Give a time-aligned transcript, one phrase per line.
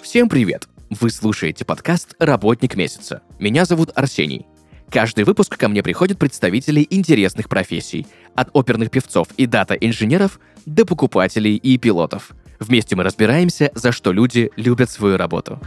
[0.00, 0.68] Всем привет!
[0.90, 3.22] Вы слушаете подкаст «Работник месяца».
[3.40, 4.46] Меня зовут Арсений.
[4.90, 8.06] Каждый выпуск ко мне приходят представители интересных профессий,
[8.36, 12.30] от оперных певцов и дата-инженеров до покупателей и пилотов.
[12.60, 15.58] Вместе мы разбираемся, за что люди любят свою работу.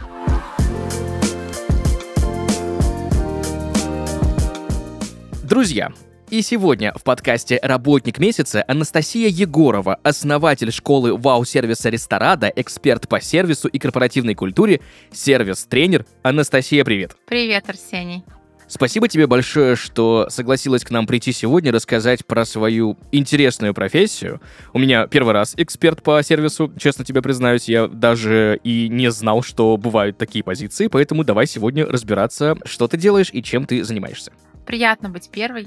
[5.42, 5.92] Друзья,
[6.30, 13.68] и сегодня в подкасте «Работник месяца» Анастасия Егорова, основатель школы вау-сервиса Ресторада, эксперт по сервису
[13.68, 14.80] и корпоративной культуре,
[15.12, 16.06] сервис-тренер.
[16.22, 17.16] Анастасия, привет.
[17.26, 18.24] Привет, Арсений.
[18.66, 24.42] Спасибо тебе большое, что согласилась к нам прийти сегодня рассказать про свою интересную профессию.
[24.74, 29.42] У меня первый раз эксперт по сервису, честно тебе признаюсь, я даже и не знал,
[29.42, 34.32] что бывают такие позиции, поэтому давай сегодня разбираться, что ты делаешь и чем ты занимаешься.
[34.66, 35.66] Приятно быть первой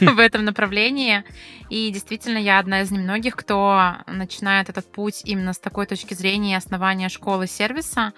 [0.00, 1.24] в этом направлении.
[1.68, 6.56] И действительно, я одна из немногих, кто начинает этот путь именно с такой точки зрения
[6.56, 8.12] основания школы сервиса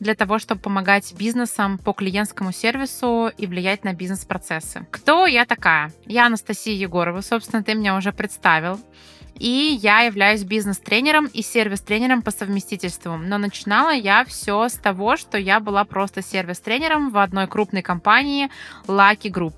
[0.00, 4.86] для того, чтобы помогать бизнесам по клиентскому сервису и влиять на бизнес-процессы.
[4.90, 5.92] Кто я такая?
[6.06, 8.80] Я Анастасия Егорова, собственно, ты меня уже представил.
[9.38, 13.16] И я являюсь бизнес-тренером и сервис-тренером по совместительству.
[13.16, 18.50] Но начинала я все с того, что я была просто сервис-тренером в одной крупной компании
[18.86, 19.54] Lucky Group.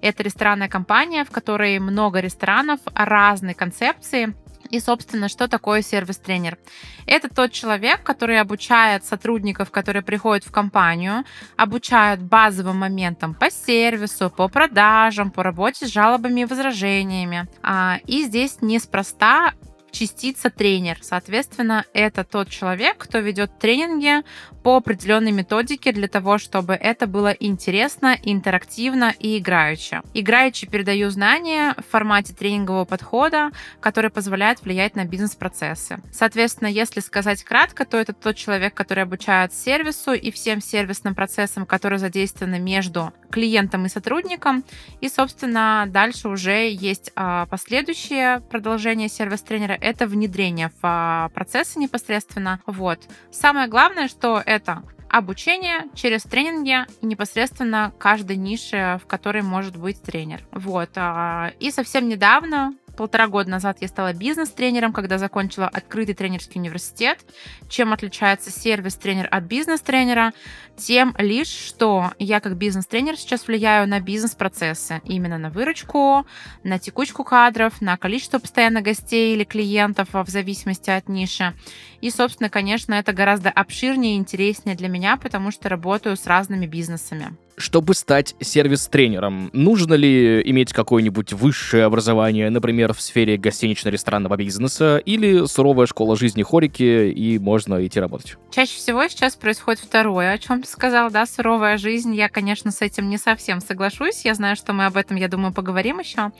[0.00, 4.34] Это ресторанная компания, в которой много ресторанов разной концепции,
[4.70, 6.58] и, собственно, что такое сервис-тренер?
[7.06, 11.24] Это тот человек, который обучает сотрудников, которые приходят в компанию,
[11.56, 17.48] обучает базовым моментам по сервису, по продажам, по работе с жалобами и возражениями.
[17.62, 19.52] А, и здесь неспроста
[19.90, 20.98] частица тренер.
[21.02, 24.22] Соответственно, это тот человек, кто ведет тренинги
[24.62, 30.02] по определенной методике для того, чтобы это было интересно, интерактивно и играюще.
[30.14, 36.00] Играючи передаю знания в формате тренингового подхода, который позволяет влиять на бизнес-процессы.
[36.12, 41.66] Соответственно, если сказать кратко, то это тот человек, который обучает сервису и всем сервисным процессам,
[41.66, 44.64] которые задействованы между клиентом и сотрудником.
[45.00, 52.60] И, собственно, дальше уже есть а, последующее продолжение сервис-тренера это внедрение в а, процессы непосредственно.
[52.66, 53.00] Вот.
[53.30, 60.42] Самое главное, что это обучение через тренинги непосредственно каждой нише, в которой может быть тренер.
[60.52, 60.90] Вот.
[60.96, 67.20] А, и совсем недавно полтора года назад я стала бизнес-тренером, когда закончила открытый тренерский университет.
[67.68, 70.32] Чем отличается сервис-тренер от бизнес-тренера?
[70.76, 76.26] Тем лишь, что я как бизнес-тренер сейчас влияю на бизнес-процессы, именно на выручку,
[76.64, 81.54] на текучку кадров, на количество постоянных гостей или клиентов в зависимости от ниши.
[82.00, 86.66] И, собственно, конечно, это гораздо обширнее и интереснее для меня, потому что работаю с разными
[86.66, 87.36] бизнесами.
[87.58, 95.44] Чтобы стать сервис-тренером, нужно ли иметь какое-нибудь высшее образование, например, в сфере гостинично-ресторанного бизнеса, или
[95.46, 98.36] суровая школа жизни хорики, и можно идти работать?
[98.50, 102.14] Чаще всего сейчас происходит второе, о чем ты сказал, да, суровая жизнь.
[102.14, 104.24] Я, конечно, с этим не совсем соглашусь.
[104.24, 106.30] Я знаю, что мы об этом, я думаю, поговорим еще.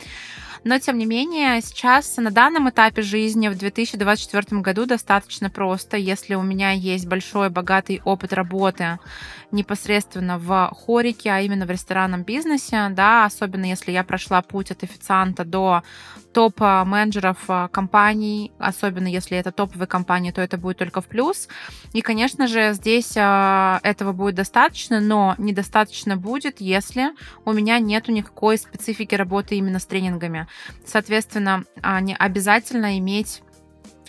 [0.65, 6.35] Но, тем не менее, сейчас на данном этапе жизни в 2024 году достаточно просто, если
[6.35, 8.99] у меня есть большой богатый опыт работы
[9.51, 14.83] непосредственно в хорике, а именно в ресторанном бизнесе, да, особенно если я прошла путь от
[14.83, 15.83] официанта до
[16.39, 21.49] топ-менеджеров а, компаний, особенно если это топовые компании, то это будет только в плюс.
[21.93, 27.09] И, конечно же, здесь а, этого будет достаточно, но недостаточно будет, если
[27.45, 30.47] у меня нету никакой специфики работы именно с тренингами.
[30.87, 31.65] Соответственно,
[32.03, 33.43] не обязательно иметь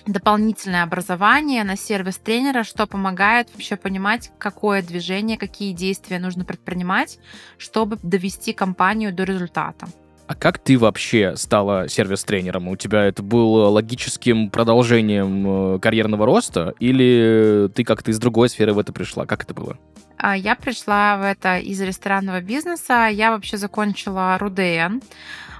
[0.05, 7.17] дополнительное образование на сервис тренера, что помогает вообще понимать, какое движение, какие действия нужно предпринимать,
[7.57, 9.87] чтобы довести компанию до результата.
[10.29, 12.67] А как ты вообще стала сервис-тренером?
[12.67, 18.73] У тебя это было логическим продолжением э, карьерного роста или ты как-то из другой сферы
[18.73, 19.25] в это пришла?
[19.25, 19.75] Как это было?
[20.17, 23.07] А, я пришла в это из ресторанного бизнеса.
[23.11, 25.01] Я вообще закончила РУДН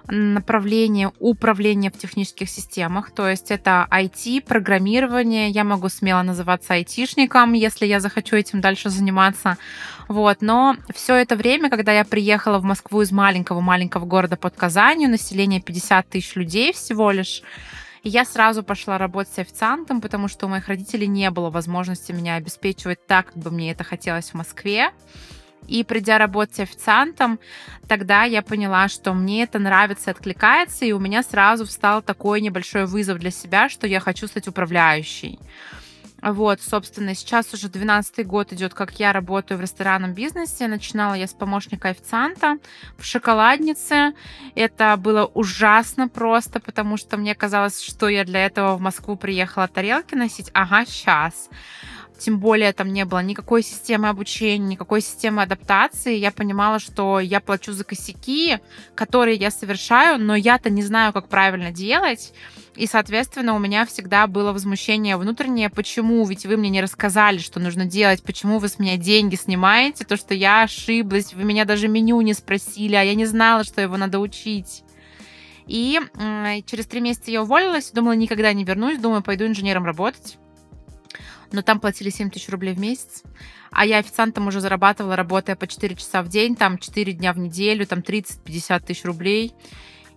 [0.09, 7.53] направление управления в технических системах, то есть это IT, программирование, я могу смело называться айтишником,
[7.53, 9.57] если я захочу этим дальше заниматься,
[10.07, 15.09] вот, но все это время, когда я приехала в Москву из маленького-маленького города под Казанью,
[15.09, 17.44] население 50 тысяч людей всего лишь,
[18.03, 23.06] я сразу пошла работать официантом, потому что у моих родителей не было возможности меня обеспечивать
[23.06, 24.91] так, как бы мне это хотелось в Москве.
[25.69, 27.39] И придя работать официантом,
[27.88, 32.88] тогда я поняла, что мне это нравится, откликается, и у меня сразу встал такой небольшой
[32.88, 35.39] вызов для себя, что я хочу стать управляющей.
[36.21, 40.68] Вот, собственно, сейчас уже 12 год идет, как я работаю в ресторанном бизнесе.
[40.68, 42.57] Начинала я с помощника официанта
[42.98, 44.13] в шоколаднице.
[44.56, 49.68] Это было ужасно просто, потому что мне казалось, что я для этого в Москву приехала
[49.68, 50.50] тарелки носить.
[50.54, 51.50] Ага, сейчас
[52.19, 56.16] тем более там не было никакой системы обучения, никакой системы адаптации.
[56.16, 58.60] Я понимала, что я плачу за косяки,
[58.94, 62.33] которые я совершаю, но я-то не знаю, как правильно делать.
[62.75, 67.60] И, соответственно, у меня всегда было возмущение внутреннее, почему, ведь вы мне не рассказали, что
[67.60, 71.88] нужно делать, почему вы с меня деньги снимаете, то, что я ошиблась, вы меня даже
[71.88, 74.83] меню не спросили, а я не знала, что его надо учить.
[75.68, 76.00] И
[76.66, 80.38] через три месяца я уволилась, думала, никогда не вернусь, думаю, пойду инженером работать
[81.51, 83.23] но там платили 7 тысяч рублей в месяц.
[83.71, 87.37] А я официантом уже зарабатывала, работая по 4 часа в день, там 4 дня в
[87.37, 89.53] неделю, там 30-50 тысяч рублей.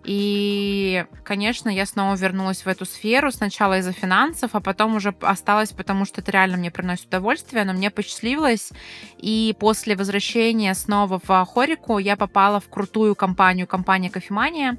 [0.05, 5.71] И, конечно, я снова вернулась в эту сферу, сначала из-за финансов, а потом уже осталась,
[5.71, 8.73] потому что это реально мне приносит удовольствие, но мне посчастливилось.
[9.19, 14.77] И после возвращения снова в Хорику я попала в крутую компанию, компания Кофемания,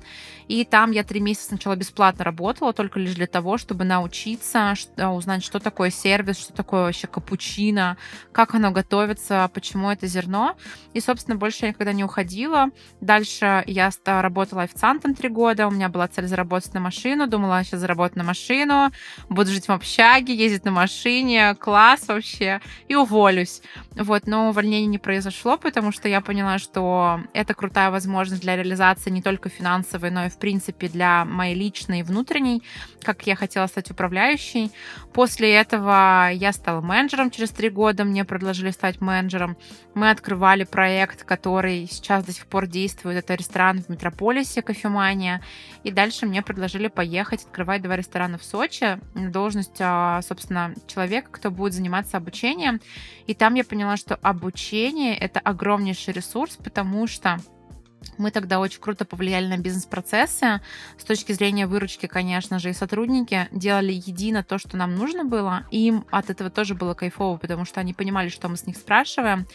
[0.50, 5.44] и там я три месяца сначала бесплатно работала, только лишь для того, чтобы научиться, узнать,
[5.44, 7.96] что такое сервис, что такое вообще капучино,
[8.34, 10.58] как оно готовится, почему это зерно.
[10.94, 12.68] И, собственно, больше я никогда не уходила.
[13.00, 17.80] Дальше я работала официантом три года, у меня была цель заработать на машину, думала, сейчас
[17.80, 18.92] заработать на машину,
[19.30, 23.62] буду жить в общаге, ездить на машине, класс вообще, и уволюсь.
[23.95, 29.10] Вот, но увольнение не произошло, потому что я поняла, что это крутая возможность для реализации
[29.10, 32.63] не только финансовой, но и в принципе, для моей личной и внутренней,
[33.01, 34.71] как я хотела стать управляющей.
[35.13, 39.57] После этого я стала менеджером через три года, мне предложили стать менеджером.
[39.94, 43.18] Мы открывали проект, который сейчас до сих пор действует.
[43.18, 44.62] Это ресторан в Метрополисе,
[45.03, 45.41] кофемания.
[45.83, 51.51] И дальше мне предложили поехать открывать два ресторана в Сочи должность, а, собственно, человека, кто
[51.51, 52.79] будет заниматься обучением.
[53.27, 57.38] И там я поняла, что обучение— это огромнейший ресурс, потому что
[58.17, 60.61] мы тогда очень круто повлияли на бизнес-процессы.
[60.97, 65.65] С точки зрения выручки, конечно же, и сотрудники делали едино то, что нам нужно было.
[65.71, 69.47] Им от этого тоже было кайфово, потому что они понимали, что мы с них спрашиваем.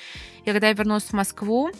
[0.44, 1.70] И когда я вернулась в Москву,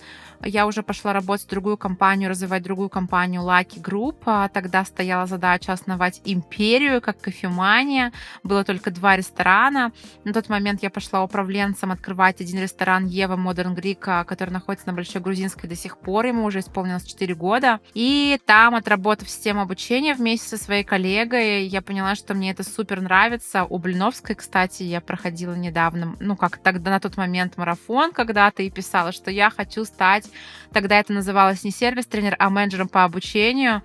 [0.45, 4.17] я уже пошла работать в другую компанию, развивать другую компанию Lucky Group.
[4.27, 8.13] А тогда стояла задача основать империю, как кофемания.
[8.43, 9.93] Было только два ресторана.
[10.25, 14.87] На тот момент я пошла управленцем открывать один ресторан Ева Modern Greek, а, который находится
[14.87, 16.27] на Большой Грузинской до сих пор.
[16.27, 17.81] Ему уже исполнилось 4 года.
[17.95, 23.01] И там, отработав систему обучения вместе со своей коллегой, я поняла, что мне это супер
[23.01, 23.65] нравится.
[23.65, 28.71] У Блиновской, кстати, я проходила недавно, ну, как тогда на тот момент марафон когда-то и
[28.71, 30.28] писала, что я хочу стать
[30.73, 33.83] Тогда это называлось не сервис-тренер, а менеджером по обучению.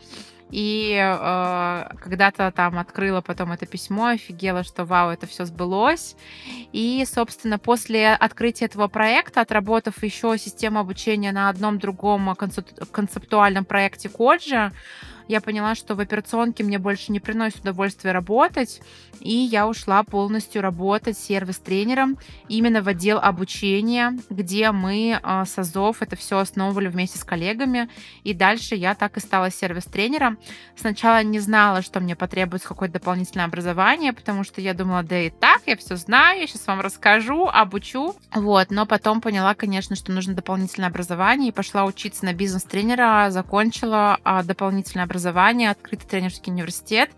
[0.54, 6.16] И э, когда-то там открыла потом это письмо, офигела, что вау, это все сбылось.
[6.72, 14.10] И, собственно, после открытия этого проекта, отработав еще систему обучения на одном другом концептуальном проекте
[14.10, 14.72] колледжа,
[15.28, 18.82] я поняла, что в операционке мне больше не приносит удовольствия работать,
[19.20, 22.18] и я ушла полностью работать сервис-тренером
[22.50, 27.90] именно в отдел обучения, где мы а, с АЗОВ это все основывали вместе с коллегами,
[28.24, 30.38] и дальше я так и стала сервис-тренером.
[30.76, 35.30] Сначала не знала, что мне потребуется какое-то дополнительное образование, потому что я думала, да и
[35.30, 40.12] так, я все знаю, я сейчас вам расскажу, обучу, вот, но потом поняла, конечно, что
[40.12, 46.52] нужно дополнительное образование, и пошла учиться на бизнес-тренера, закончила а, дополнительное образование образования, открытый тренерский
[46.52, 47.12] университет.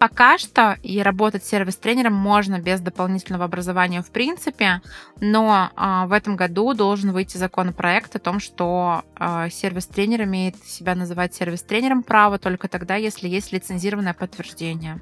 [0.00, 4.80] Пока что и работать сервис-тренером можно без дополнительного образования в принципе,
[5.20, 10.94] но э, в этом году должен выйти законопроект о том, что э, сервис-тренер имеет себя
[10.94, 15.00] называть сервис-тренером право только тогда, если есть лицензированное подтверждение.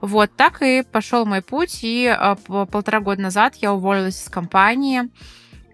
[0.00, 5.10] Вот так и пошел мой путь, и э, полтора года назад я уволилась из компании,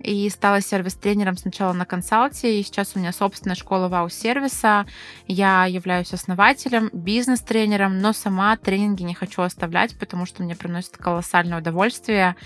[0.02, 4.87] и стала сервис-тренером сначала на консалте, и сейчас у меня собственная школа вау-сервиса.
[5.26, 11.59] Я являюсь основателем, бизнес-тренером, но сама тренинги не хочу оставлять, потому что мне приносит колоссальное
[11.59, 12.37] удовольствие.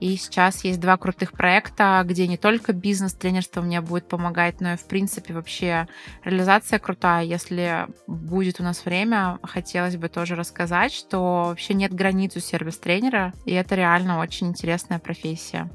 [0.00, 4.76] И сейчас есть два крутых проекта, где не только бизнес-тренерство мне будет помогать, но и,
[4.76, 5.86] в принципе, вообще
[6.24, 7.24] реализация крутая.
[7.24, 13.32] Если будет у нас время, хотелось бы тоже рассказать, что вообще нет границ у сервис-тренера,
[13.44, 15.70] и это реально очень интересная профессия.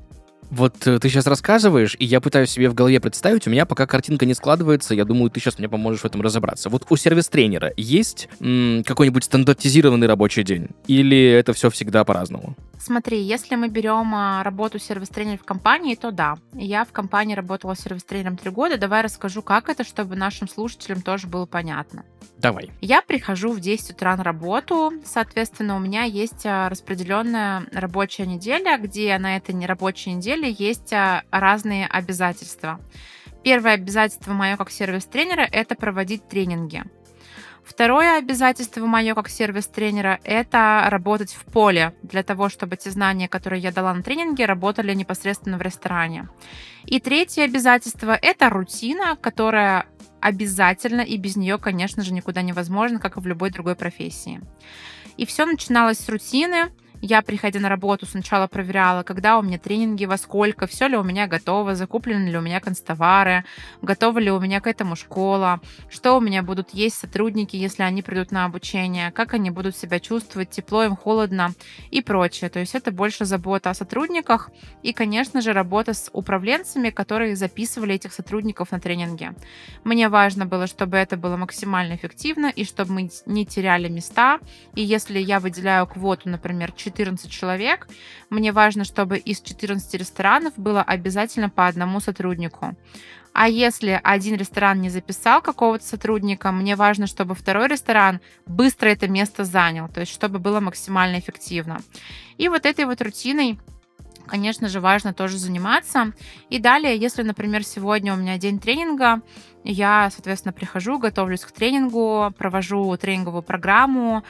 [0.49, 3.85] Вот э, ты сейчас рассказываешь, и я пытаюсь себе в голове представить, у меня пока
[3.85, 6.69] картинка не складывается, я думаю, ты сейчас мне поможешь в этом разобраться.
[6.69, 10.69] Вот у сервис-тренера есть какой-нибудь стандартизированный рабочий день?
[10.87, 12.55] Или это все всегда по-разному?
[12.79, 16.35] Смотри, если мы берем а, работу сервис-тренера в компании, то да.
[16.53, 18.77] Я в компании работала сервис-тренером три года.
[18.77, 22.05] Давай расскажу, как это, чтобы нашим слушателям тоже было понятно.
[22.37, 22.71] Давай.
[22.81, 28.77] Я прихожу в 10 утра на работу, соответственно, у меня есть а, распределенная рабочая неделя,
[28.77, 32.79] где на этой рабочей неделе есть а, разные обязательства.
[33.43, 36.83] Первое обязательство мое как сервис-тренера– это проводить тренинги.
[37.67, 43.61] Второе обязательство мое как сервис-тренера– это работать в поле для того, чтобы те знания, которые
[43.61, 46.29] я дала на тренинге, работали непосредственно в ресторане.
[46.85, 49.85] И третье обязательство– это рутина, которая
[50.27, 54.41] обязательно, и без нее, конечно же, никуда невозможно, как и в любой другой профессии.
[55.17, 60.05] И все начиналось с рутины– я, приходя на работу, сначала проверяла, когда у меня тренинги,
[60.05, 63.43] во сколько, все ли у меня готово, закуплены ли у меня констовары,
[63.81, 68.01] готова ли у меня к этому школа, что у меня будут есть сотрудники, если они
[68.01, 71.53] придут на обучение, как они будут себя чувствовать, тепло им, холодно
[71.91, 72.49] и прочее.
[72.49, 74.49] То есть это больше забота о сотрудниках
[74.83, 79.33] и, конечно же, работа с управленцами, которые записывали этих сотрудников на тренинге.
[79.83, 84.39] Мне важно было, чтобы это было максимально эффективно и чтобы мы не теряли места.
[84.75, 87.87] И если я выделяю квоту, например, 14 человек,
[88.29, 92.75] мне важно, чтобы из 14 ресторанов было обязательно по одному сотруднику.
[93.33, 99.07] А если один ресторан не записал какого-то сотрудника, мне важно, чтобы второй ресторан быстро это
[99.07, 101.79] место занял, то есть чтобы было максимально эффективно.
[102.37, 103.59] И вот этой вот рутиной
[104.27, 106.11] конечно же, важно тоже заниматься.
[106.49, 109.21] И далее, если, например, сегодня у меня день тренинга,
[109.63, 114.23] я, соответственно, прихожу, готовлюсь к тренингу, провожу тренинговую программу,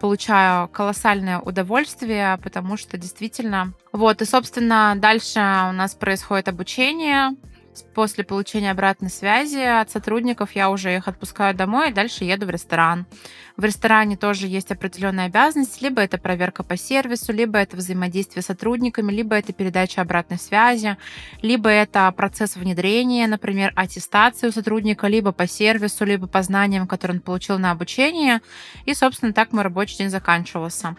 [0.00, 3.72] получаю колоссальное удовольствие, потому что действительно...
[3.92, 7.36] Вот, и, собственно, дальше у нас происходит обучение.
[7.94, 12.50] После получения обратной связи от сотрудников я уже их отпускаю домой и дальше еду в
[12.50, 13.06] ресторан.
[13.58, 18.46] В ресторане тоже есть определенные обязанности, либо это проверка по сервису, либо это взаимодействие с
[18.46, 20.96] сотрудниками, либо это передача обратной связи,
[21.42, 27.20] либо это процесс внедрения, например, аттестацию сотрудника, либо по сервису, либо по знаниям, которые он
[27.20, 28.42] получил на обучение.
[28.84, 30.94] И, собственно, так мой рабочий день заканчивался.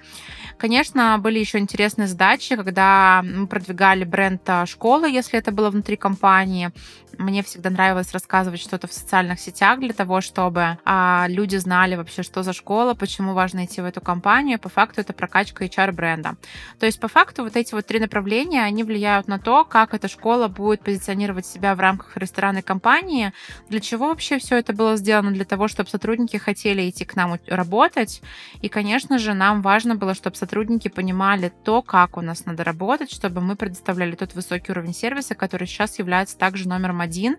[0.57, 5.95] Конечно, были еще интересные задачи, когда мы продвигали бренд а, школы, если это было внутри
[5.95, 6.68] компании.
[7.17, 12.23] Мне всегда нравилось рассказывать что-то в социальных сетях для того, чтобы а, люди знали вообще,
[12.23, 14.59] что за школа, почему важно идти в эту компанию.
[14.59, 16.35] По факту это прокачка HR-бренда.
[16.79, 20.07] То есть по факту вот эти вот три направления, они влияют на то, как эта
[20.07, 23.33] школа будет позиционировать себя в рамках ресторанной компании,
[23.69, 27.37] для чего вообще все это было сделано, для того, чтобы сотрудники хотели идти к нам
[27.47, 28.21] работать.
[28.61, 33.11] И, конечно же, нам важно было, чтобы сотрудники понимали то, как у нас надо работать,
[33.11, 37.37] чтобы мы предоставляли тот высокий уровень сервиса, который сейчас является также номером один,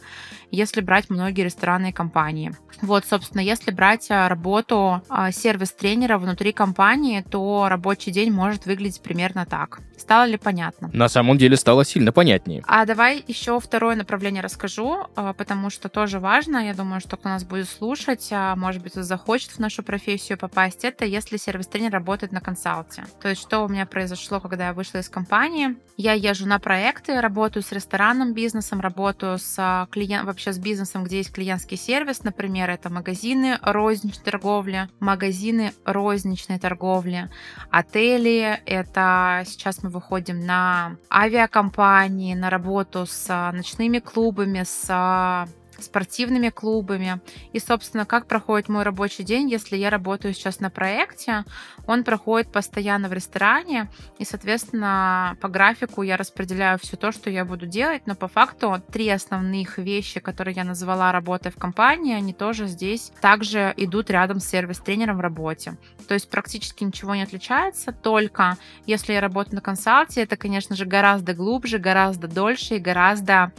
[0.52, 2.52] если брать многие ресторанные компании.
[2.81, 9.02] Вот, собственно, если брать а, работу а, сервис-тренера внутри компании, то рабочий день может выглядеть
[9.02, 9.81] примерно так.
[9.99, 10.90] Стало ли понятно?
[10.93, 12.62] На самом деле стало сильно понятнее.
[12.67, 16.67] А давай еще второе направление расскажу, а, потому что тоже важно.
[16.67, 20.85] Я думаю, что кто нас будет слушать, может быть, захочет в нашу профессию попасть.
[20.85, 23.05] Это если сервис-тренер работает на консалте.
[23.21, 25.76] То есть что у меня произошло, когда я вышла из компании.
[25.97, 31.19] Я езжу на проекты, работаю с ресторанным бизнесом, работаю с клиент, вообще с бизнесом, где
[31.19, 37.30] есть клиентский сервис, например, это магазины розничной торговли, магазины розничной торговли,
[37.71, 45.49] отели, это сейчас мы выходим на авиакомпании, на работу с ночными клубами, с
[45.84, 47.20] спортивными клубами.
[47.52, 51.44] И, собственно, как проходит мой рабочий день, если я работаю сейчас на проекте,
[51.87, 57.44] он проходит постоянно в ресторане, и, соответственно, по графику я распределяю все то, что я
[57.44, 62.32] буду делать, но по факту три основных вещи, которые я назвала работой в компании, они
[62.32, 65.76] тоже здесь также идут рядом с сервис-тренером в работе.
[66.08, 68.56] То есть практически ничего не отличается, только
[68.87, 73.52] если я работаю на консалте, это, конечно же, гораздо глубже, гораздо дольше и гораздо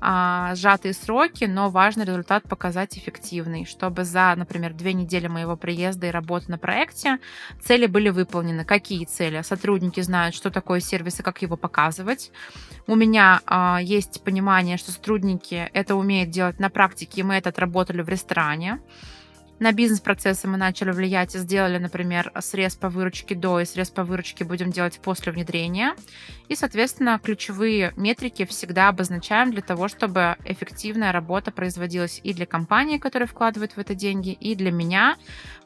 [0.00, 6.06] а, сжатые сроки, но важно результат показать эффективный, чтобы за, например, две недели моего приезда
[6.06, 7.18] и работы на проекте
[7.60, 8.64] цели были выполнены.
[8.64, 9.42] Какие цели?
[9.42, 12.30] Сотрудники знают, что такое сервис и как его показывать.
[12.86, 17.48] У меня а, есть понимание, что сотрудники это умеют делать на практике, и мы это
[17.50, 18.80] отработали в ресторане.
[19.58, 24.04] На бизнес-процессы мы начали влиять и сделали, например, срез по выручке до и срез по
[24.04, 25.96] выручке будем делать после внедрения.
[26.46, 32.98] И, соответственно, ключевые метрики всегда обозначаем для того, чтобы эффективная работа производилась и для компании,
[32.98, 35.16] которая вкладывает в это деньги, и для меня,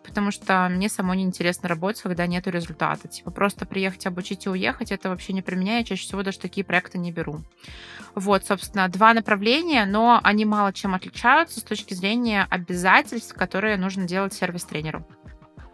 [0.04, 3.08] потому что мне самой неинтересно работать, когда нет результата.
[3.08, 6.38] Типа просто приехать, обучить и уехать, это вообще не про меня, я чаще всего даже
[6.38, 7.40] такие проекты не беру.
[8.14, 14.04] Вот, собственно, два направления, но они мало чем отличаются с точки зрения обязательств, которые нужно
[14.04, 15.06] делать сервис-тренеру.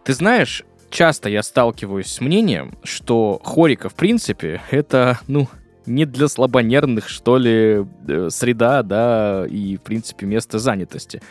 [0.05, 5.47] Ты знаешь, часто я сталкиваюсь с мнением, что хорика, в принципе, это, ну,
[5.89, 11.21] не для слабонервных, что ли, э, среда, да, и, в принципе, место занятости.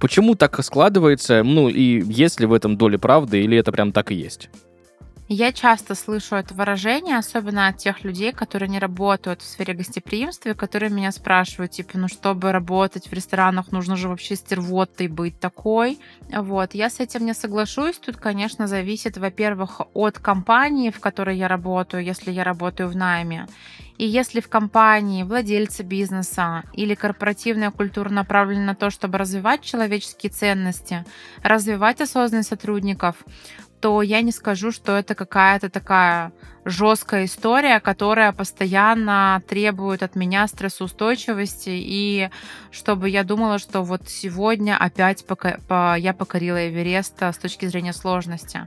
[0.00, 1.42] Почему так складывается?
[1.42, 4.48] Ну, и есть ли в этом доля правды, или это прям так и есть?
[5.28, 10.50] Я часто слышу это выражение, особенно от тех людей, которые не работают в сфере гостеприимства,
[10.50, 15.40] и которые меня спрашивают, типа, ну, чтобы работать в ресторанах, нужно же вообще стервотой быть
[15.40, 15.98] такой.
[16.30, 17.98] Вот, я с этим не соглашусь.
[17.98, 23.48] Тут, конечно, зависит, во-первых, от компании, в которой я работаю, если я работаю в найме.
[23.98, 30.30] И если в компании владельцы бизнеса или корпоративная культура направлена на то, чтобы развивать человеческие
[30.30, 31.04] ценности,
[31.42, 33.16] развивать осознанность сотрудников,
[33.80, 36.32] то я не скажу, что это какая-то такая
[36.64, 42.30] жесткая история, которая постоянно требует от меня стрессоустойчивости, и
[42.72, 47.92] чтобы я думала, что вот сегодня опять пока, по, я покорила Эверест с точки зрения
[47.92, 48.66] сложности.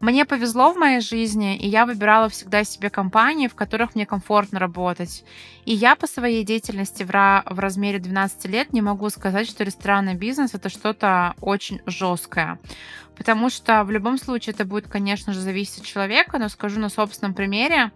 [0.00, 4.58] Мне повезло в моей жизни, и я выбирала всегда себе компании, в которых мне комфортно
[4.58, 5.24] работать.
[5.66, 9.62] И я по своей деятельности в, ra- в размере 12 лет не могу сказать, что
[9.62, 12.58] ресторанный бизнес это что-то очень жесткое.
[13.14, 16.88] Потому что в любом случае это будет, конечно же, зависеть от человека, но скажу на
[16.88, 17.92] собственном примере,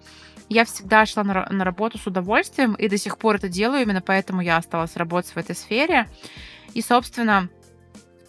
[0.51, 4.03] я всегда шла на, на работу с удовольствием и до сих пор это делаю, именно
[4.03, 6.07] поэтому я осталась работать в этой сфере.
[6.75, 7.49] И, собственно,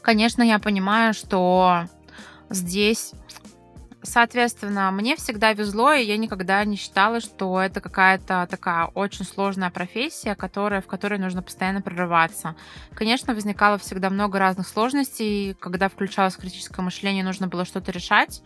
[0.02, 1.90] конечно, я понимаю, что
[2.50, 3.12] здесь
[4.06, 9.72] Соответственно, мне всегда везло, и я никогда не считала, что это какая-то такая очень сложная
[9.72, 12.56] профессия, которая, в которой нужно постоянно прорываться.
[12.94, 18.42] Конечно, возникало всегда много разных сложностей, когда включалось критическое мышление, нужно было что-то решать.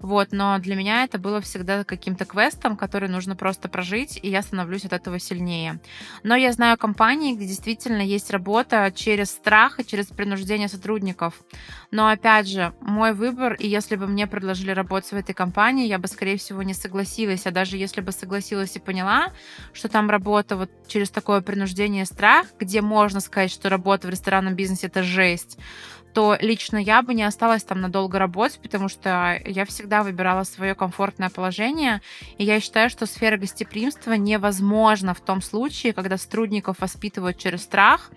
[0.00, 4.42] Вот, но для меня это было всегда каким-то квестом, который нужно просто прожить, и я
[4.42, 5.80] становлюсь от этого сильнее.
[6.22, 11.40] Но я знаю компании, где действительно есть работа через страх и через принуждение сотрудников.
[11.90, 15.98] Но опять же, мой выбор, и если бы мне предложили работать в этой компании, я
[15.98, 17.46] бы, скорее всего, не согласилась.
[17.46, 19.32] А даже если бы согласилась и поняла,
[19.72, 24.10] что там работа вот через такое принуждение и страх, где можно сказать, что работа в
[24.10, 25.58] ресторанном бизнесе это жесть,
[26.14, 30.76] то лично я бы не осталась там надолго работать, потому что я всегда выбирала свое
[30.76, 32.00] комфортное положение,
[32.38, 38.12] и я считаю, что сфера гостеприимства невозможна в том случае, когда сотрудников воспитывают через страх,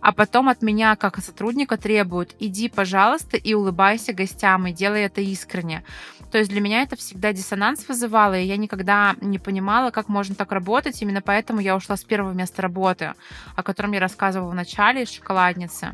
[0.00, 5.20] а потом от меня, как сотрудника, требуют, иди, пожалуйста, и улыбайся гостям, и делай это
[5.20, 5.82] искренне.
[6.30, 10.34] То есть для меня это всегда диссонанс вызывало, и я никогда не понимала, как можно
[10.36, 11.02] так работать.
[11.02, 13.14] Именно поэтому я ушла с первого места работы,
[13.56, 15.92] о котором я рассказывала в начале, из шоколадницы.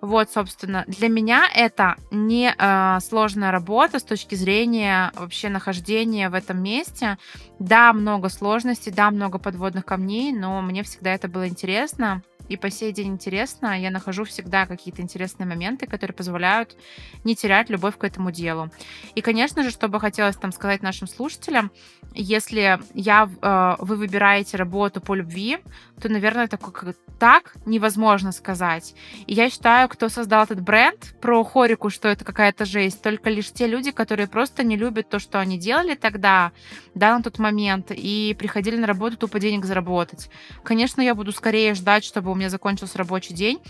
[0.00, 6.34] Вот, собственно, для меня это не э, сложная работа с точки зрения вообще нахождения в
[6.34, 7.18] этом месте.
[7.58, 12.70] Да, много сложностей, да, много подводных камней, но мне всегда это было интересно и по
[12.70, 13.78] сей день интересно.
[13.80, 16.76] Я нахожу всегда какие-то интересные моменты, которые позволяют
[17.24, 18.70] не терять любовь к этому делу.
[19.14, 21.70] И, конечно же, что бы хотелось там сказать нашим слушателям,
[22.16, 25.58] если я, э, вы выбираете работу по любви,
[26.00, 28.94] то, наверное, такой, так невозможно сказать.
[29.26, 33.50] И я считаю, кто создал этот бренд про хорику, что это какая-то жесть, только лишь
[33.50, 36.52] те люди, которые просто не любят то, что они делали тогда,
[36.94, 40.30] да, на тот момент, и приходили на работу тупо денег заработать.
[40.62, 43.60] Конечно, я буду скорее ждать, чтобы меня закончился рабочий день,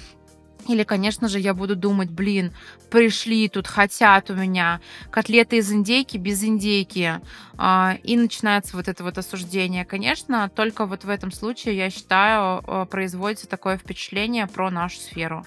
[0.69, 2.53] или, конечно же, я буду думать, блин,
[2.91, 7.21] пришли тут, хотят у меня котлеты из индейки без индейки.
[7.57, 9.85] А, и начинается вот это вот осуждение.
[9.85, 15.47] Конечно, только вот в этом случае, я считаю, а, производится такое впечатление про нашу сферу.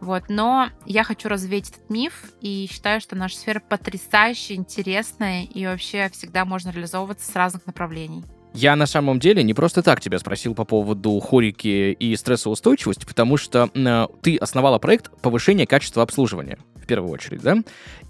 [0.00, 5.64] Вот, но я хочу развеять этот миф и считаю, что наша сфера потрясающая, интересная и
[5.64, 8.24] вообще всегда можно реализовываться с разных направлений.
[8.54, 13.36] Я на самом деле не просто так тебя спросил по поводу хорики и стрессоустойчивости, потому
[13.36, 17.56] что э, ты основала проект повышения качества обслуживания в первую очередь, да?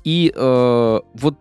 [0.04, 1.36] И э, вот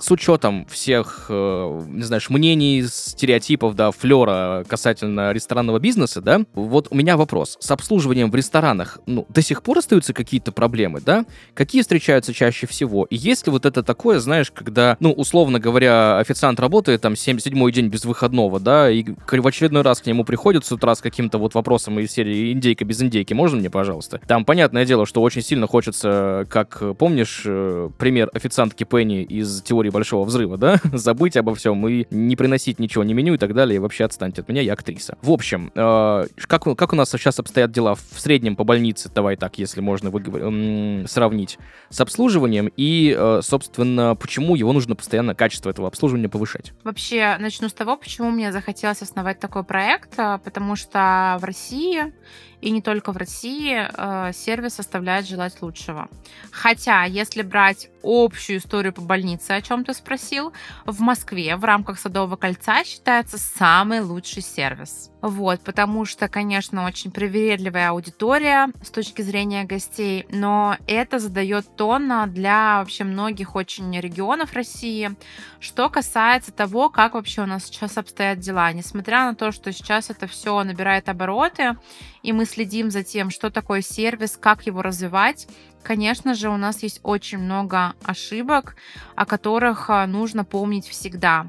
[0.00, 6.88] с учетом всех, э, не знаю, мнений, стереотипов, да, флера касательно ресторанного бизнеса, да, вот
[6.90, 7.56] у меня вопрос.
[7.60, 11.24] С обслуживанием в ресторанах, ну, до сих пор остаются какие-то проблемы, да?
[11.54, 13.04] Какие встречаются чаще всего?
[13.06, 17.70] И есть ли вот это такое, знаешь, когда, ну, условно говоря, официант работает там 7-7
[17.72, 21.38] день без выходного, да, и в очередной раз к нему приходит с утра с каким-то
[21.38, 25.42] вот вопросом из серии «Индейка без индейки, можно мне, пожалуйста?» Там, понятное дело, что очень
[25.42, 31.36] сильно хочется, как помнишь, э, пример официантки Пенни из «Теории теории большого взрыва, да, забыть
[31.36, 34.48] обо всем и не приносить ничего, не меню и так далее, и вообще отстаньте от
[34.48, 35.18] меня, я актриса.
[35.22, 39.36] В общем, э, как, как у нас сейчас обстоят дела в среднем по больнице, давай
[39.36, 40.42] так, если можно выговор...
[40.44, 41.58] э, сравнить,
[41.90, 46.72] с обслуживанием и, э, собственно, почему его нужно постоянно, качество этого обслуживания повышать?
[46.84, 52.12] Вообще, начну с того, почему мне захотелось основать такой проект, а, потому что в России
[52.60, 56.08] и не только в России, э, сервис оставляет желать лучшего.
[56.50, 60.52] Хотя, если брать общую историю по больнице, о чем ты спросил,
[60.86, 65.10] в Москве в рамках Садового кольца считается самый лучший сервис.
[65.22, 72.10] Вот, потому что, конечно, очень привередливая аудитория с точки зрения гостей, но это задает тон
[72.28, 75.10] для вообще многих очень регионов России.
[75.58, 80.08] Что касается того, как вообще у нас сейчас обстоят дела, несмотря на то, что сейчас
[80.08, 81.76] это все набирает обороты,
[82.22, 85.48] и мы следим за тем, что такое сервис, как его развивать,
[85.82, 88.76] конечно же, у нас есть очень много ошибок,
[89.16, 91.46] о которых а, нужно помнить всегда.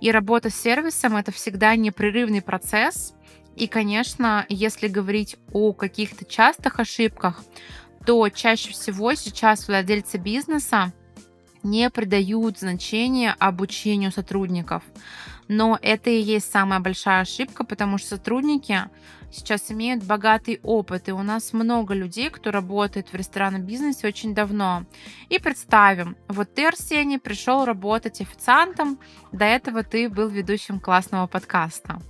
[0.00, 3.14] И работа с сервисом это всегда непрерывный процесс.
[3.56, 7.42] И, конечно, если говорить о каких-то частых ошибках,
[8.06, 10.92] то чаще всего сейчас владельцы бизнеса
[11.62, 14.82] не придают значения обучению сотрудников.
[15.48, 18.84] Но это и есть самая большая ошибка, потому что сотрудники
[19.30, 24.34] сейчас имеют богатый опыт, и у нас много людей, кто работает в ресторанном бизнесе очень
[24.34, 24.84] давно.
[25.28, 28.98] И представим, вот ты, Арсений, пришел работать официантом,
[29.32, 32.00] до этого ты был ведущим классного подкаста.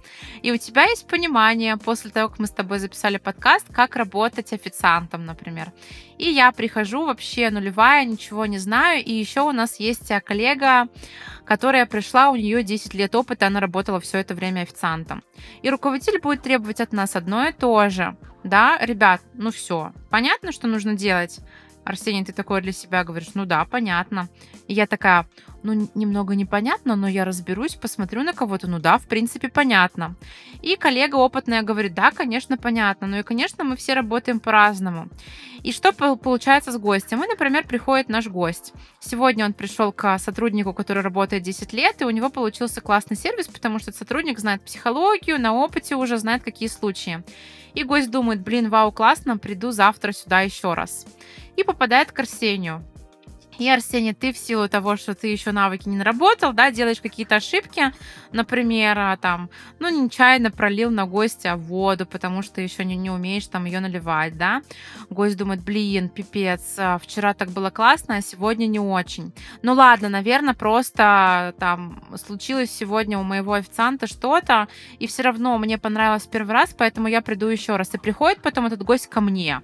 [0.43, 4.53] И у тебя есть понимание, после того, как мы с тобой записали подкаст, как работать
[4.53, 5.73] официантом, например.
[6.21, 10.89] И я прихожу вообще нулевая, ничего не знаю, и еще у нас есть коллега,
[11.47, 15.23] которая пришла, у нее 10 лет опыта, она работала все это время официантом.
[15.63, 18.19] И руководитель будет требовать от нас одно и то же.
[18.45, 21.41] Да, ребят, ну все, понятно, что нужно делать?
[21.91, 24.29] Арсений, ты такое для себя говоришь, ну да, понятно.
[24.67, 25.27] И я такая,
[25.63, 30.17] ну, немного непонятно, но я разберусь, посмотрю на кого-то, ну да, в принципе, понятно.
[30.63, 35.09] И коллега опытная говорит, да, конечно, понятно, ну и, конечно, мы все работаем по-разному.
[35.63, 37.23] И что получается с гостем?
[37.23, 38.73] И, например, приходит наш гость.
[38.99, 43.47] Сегодня он пришел к сотруднику, который работает 10 лет, и у него получился классный сервис,
[43.49, 47.23] потому что сотрудник знает психологию, на опыте уже знает, какие случаи.
[47.75, 51.07] И гость думает, блин, вау, классно, приду завтра сюда еще раз.
[51.61, 52.83] И попадает к Арсению.
[53.59, 57.37] И, Арсений, ты в силу того, что ты еще навыки не наработал, да, делаешь какие-то
[57.37, 57.93] ошибки,
[58.33, 63.47] например, а, там, ну, нечаянно пролил на гостя воду, потому что еще не, не умеешь
[63.49, 64.63] там ее наливать, да.
[65.11, 69.35] Гость думает, блин, пипец, а, вчера так было классно, а сегодня не очень.
[69.61, 74.69] Ну, ладно, наверное, просто там случилось сегодня у моего официанта что-то,
[74.99, 77.93] и все равно мне понравилось первый раз, поэтому я приду еще раз.
[77.93, 79.61] И приходит потом этот гость ко мне.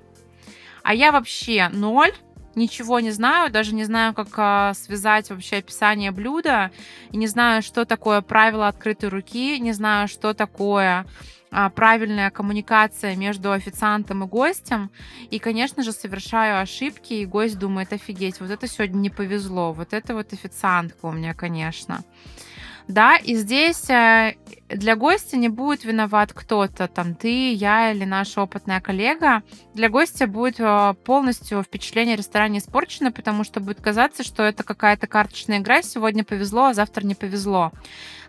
[0.86, 2.12] А я вообще ноль,
[2.54, 6.70] ничего не знаю, даже не знаю, как а, связать вообще описание блюда,
[7.10, 11.04] и не знаю, что такое правило открытой руки, не знаю, что такое
[11.50, 14.92] а, правильная коммуникация между официантом и гостем.
[15.28, 19.92] И, конечно же, совершаю ошибки, и гость думает, офигеть, вот это сегодня не повезло, вот
[19.92, 22.04] это вот официантка у меня, конечно.
[22.88, 24.34] Да, и здесь э,
[24.68, 29.42] для гостя не будет виноват кто-то, там ты, я или наша опытная коллега.
[29.74, 34.62] Для гостя будет э, полностью впечатление о ресторане испорчено, потому что будет казаться, что это
[34.62, 37.72] какая-то карточная игра, сегодня повезло, а завтра не повезло.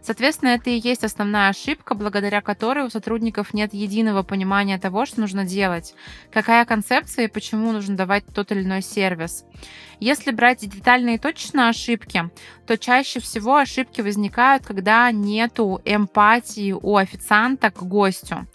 [0.08, 5.20] Соответственно, это и есть основная ошибка, благодаря которой у сотрудников нет единого понимания того, что
[5.20, 5.96] нужно делать,
[6.32, 9.44] какая концепция и почему нужно давать тот или иной сервис.
[10.00, 12.30] Если брать детальные и точные ошибки,
[12.66, 18.48] то чаще всего ошибки возникают, когда нету эмпатии у официанта к гостю.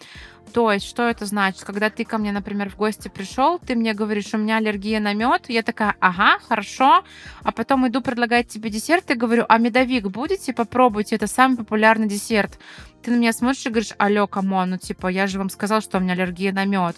[0.52, 1.64] То есть, что это значит?
[1.64, 5.14] Когда ты ко мне, например, в гости пришел, ты мне говоришь, у меня аллергия на
[5.14, 7.04] мед, я такая, ага, хорошо,
[7.42, 10.52] а потом иду предлагать тебе десерт и говорю, а медовик будете?
[10.52, 12.58] Попробуйте, это самый популярный десерт.
[13.02, 15.80] Ты на меня смотришь и говоришь, алло, come on, ну типа, я же вам сказал,
[15.80, 16.96] что у меня аллергия на мед.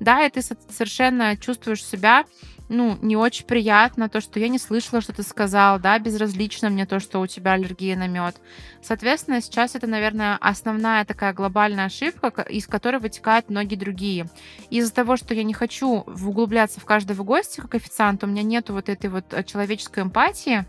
[0.00, 2.24] Да, и ты совершенно чувствуешь себя
[2.68, 6.86] ну, не очень приятно, то, что я не слышала, что ты сказал, да, безразлично мне
[6.86, 8.36] то, что у тебя аллергия на мед.
[8.82, 14.28] Соответственно, сейчас это, наверное, основная такая глобальная ошибка, из которой вытекают многие другие.
[14.70, 18.72] Из-за того, что я не хочу углубляться в каждого гостя как официант, у меня нету
[18.72, 20.64] вот этой вот э, человеческой эмпатии,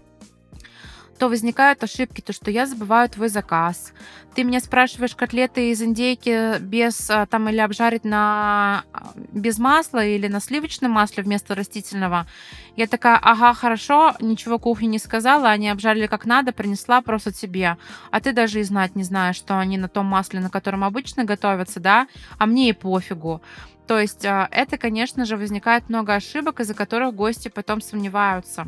[1.17, 3.93] то возникают ошибки, то что я забываю твой заказ.
[4.35, 10.05] Ты меня спрашиваешь котлеты из индейки без а, там или обжарить на а, без масла
[10.05, 12.27] или на сливочном масле вместо растительного.
[12.75, 17.77] Я такая, ага, хорошо, ничего кухне не сказала, они обжарили как надо, принесла просто тебе.
[18.11, 21.23] А ты даже и знать не знаешь, что они на том масле, на котором обычно
[21.23, 23.41] готовятся, да, а мне и пофигу.
[23.87, 28.67] То есть а, это, конечно же, возникает много ошибок, из-за которых гости потом сомневаются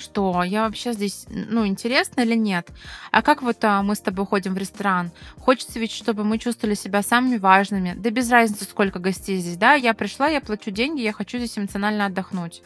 [0.00, 2.68] что я вообще здесь, ну, интересно или нет.
[3.10, 5.10] А как вот а, мы с тобой ходим в ресторан?
[5.38, 7.94] Хочется ведь, чтобы мы чувствовали себя самыми важными.
[7.96, 9.74] Да без разницы, сколько гостей здесь, да?
[9.74, 12.62] Я пришла, я плачу деньги, я хочу здесь эмоционально отдохнуть.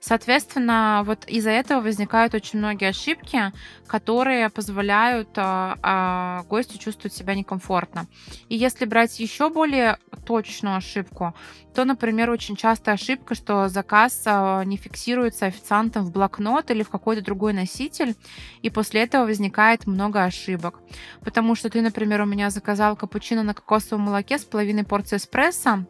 [0.00, 3.52] Соответственно, вот из-за этого возникают очень многие ошибки,
[3.86, 8.06] которые позволяют а, а, гостю чувствовать себя некомфортно.
[8.48, 11.34] И если брать еще более точную ошибку,
[11.74, 16.88] то, например, очень частая ошибка, что заказ а, не фиксируется официантом в блокнот или в
[16.88, 18.14] какой-то другой носитель,
[18.62, 20.80] и после этого возникает много ошибок.
[21.22, 25.84] Потому что ты, например, у меня заказал капучино на кокосовом молоке с половиной порции эспрессо,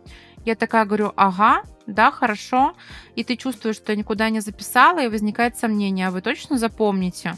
[0.44, 2.74] я такая говорю, ага, да, хорошо,
[3.16, 7.34] и ты чувствуешь, что никуда не записала, и возникает сомнение, а вы точно запомните?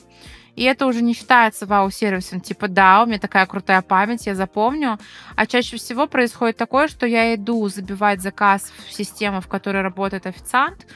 [0.55, 4.99] И это уже не считается вау-сервисом, типа, да, у меня такая крутая память, я запомню.
[5.35, 10.27] А чаще всего происходит такое, что я иду забивать заказ в систему, в которой работает
[10.27, 10.87] официант,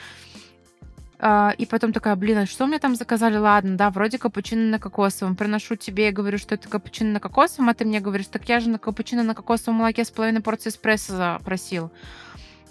[1.18, 3.36] и потом такая, блин, а что мне там заказали?
[3.36, 5.34] Ладно, да, вроде капучино на кокосовом.
[5.34, 8.60] Приношу тебе и говорю, что это капучино на кокосовом, а ты мне говоришь, так я
[8.60, 11.90] же на капучино на кокосовом молоке с половиной порции эспрессо запросил.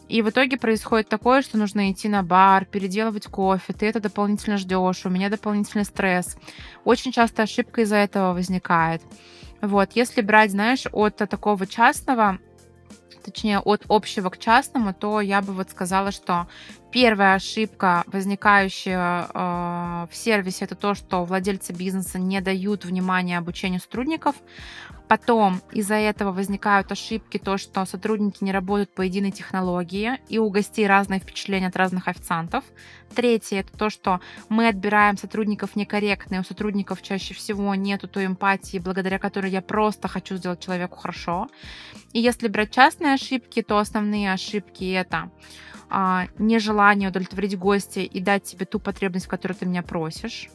[0.07, 4.57] И в итоге происходит такое, что нужно идти на бар, переделывать кофе, ты это дополнительно
[4.57, 6.37] ждешь, у меня дополнительный стресс.
[6.83, 9.01] Очень часто ошибка из-за этого возникает.
[9.61, 12.37] Вот, если брать, знаешь, от такого частного,
[13.25, 16.47] точнее от общего к частному, то я бы вот сказала, что
[16.91, 23.81] первая ошибка, возникающая э, в сервисе, это то, что владельцы бизнеса не дают внимания обучению
[23.81, 24.35] сотрудников.
[25.07, 30.49] Потом из-за этого возникают ошибки, то, что сотрудники не работают по единой технологии, и у
[30.49, 32.63] гостей разные впечатления от разных официантов.
[33.13, 38.25] Третье— это то, что мы отбираем сотрудников некорректно, и у сотрудников чаще всего нету той
[38.25, 41.47] эмпатии, благодаря которой я просто хочу сделать человеку хорошо.
[42.11, 45.29] И если брать частные ошибки, то основные ошибки— это
[45.89, 50.49] а, нежелание удовлетворить гостя и дать тебе ту потребность, которую ты меня просишь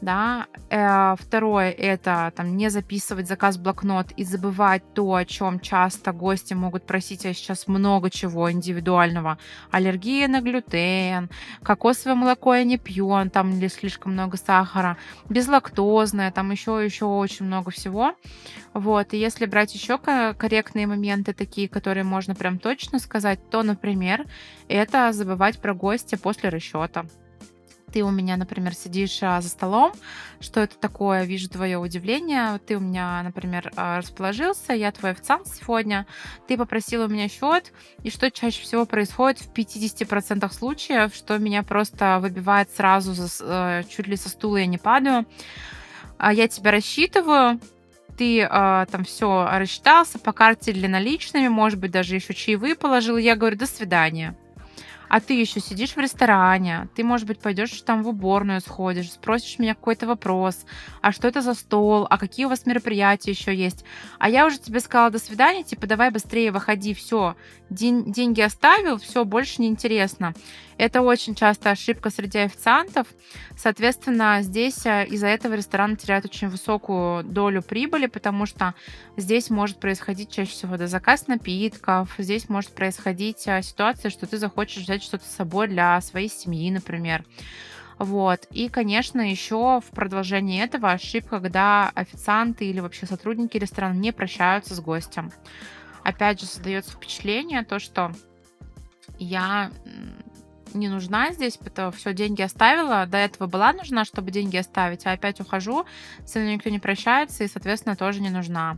[0.00, 0.46] да.
[0.70, 6.12] Э, второе это там не записывать заказ в блокнот и забывать то, о чем часто
[6.12, 9.38] гости могут просить, а сейчас много чего индивидуального.
[9.70, 11.30] Аллергия на глютен,
[11.62, 14.96] кокосовое молоко я не пью, там или слишком много сахара,
[15.28, 18.14] безлактозное, там еще еще очень много всего.
[18.74, 24.26] Вот, и если брать еще корректные моменты, такие, которые можно прям точно сказать, то, например,
[24.68, 27.06] это забывать про гостя после расчета
[27.92, 29.92] ты у меня, например, сидишь а, за столом,
[30.40, 35.48] что это такое, вижу твое удивление, ты у меня, например, а, расположился, я твой официант
[35.48, 36.06] сегодня,
[36.46, 37.72] ты попросил у меня счет,
[38.02, 43.82] и что чаще всего происходит в 50% случаев, что меня просто выбивает сразу за, э,
[43.88, 45.26] чуть ли со стула я не падаю,
[46.18, 47.60] а я тебя рассчитываю,
[48.16, 53.16] ты э, там все рассчитался по карте или наличными, может быть, даже еще чаевые положил,
[53.16, 54.36] я говорю, до свидания
[55.08, 59.58] а ты еще сидишь в ресторане, ты, может быть, пойдешь там в уборную сходишь, спросишь
[59.58, 60.64] меня какой-то вопрос,
[61.00, 63.84] а что это за стол, а какие у вас мероприятия еще есть.
[64.18, 67.36] А я уже тебе сказала до свидания, типа давай быстрее выходи, все,
[67.70, 70.34] день, деньги оставил, все, больше не интересно.
[70.78, 73.08] Это очень часто ошибка среди официантов.
[73.56, 78.74] Соответственно, здесь э, из-за этого ресторан теряет очень высокую долю прибыли, потому что
[79.16, 84.84] здесь может происходить чаще всего заказ напитков, здесь может происходить э, ситуация, что ты захочешь
[84.84, 87.24] взять что-то с собой для своей семьи, например.
[87.98, 88.46] Вот.
[88.52, 94.76] И, конечно, еще в продолжении этого ошибка, когда официанты или вообще сотрудники ресторана не прощаются
[94.76, 95.32] с гостем.
[96.04, 98.12] Опять же, создается впечатление, то, что
[99.18, 99.72] я
[100.74, 103.06] не нужна здесь, потому все, деньги оставила.
[103.06, 105.84] До этого была нужна, чтобы деньги оставить, а опять ухожу,
[106.26, 108.76] со мной никто не прощается и, соответственно, тоже не нужна.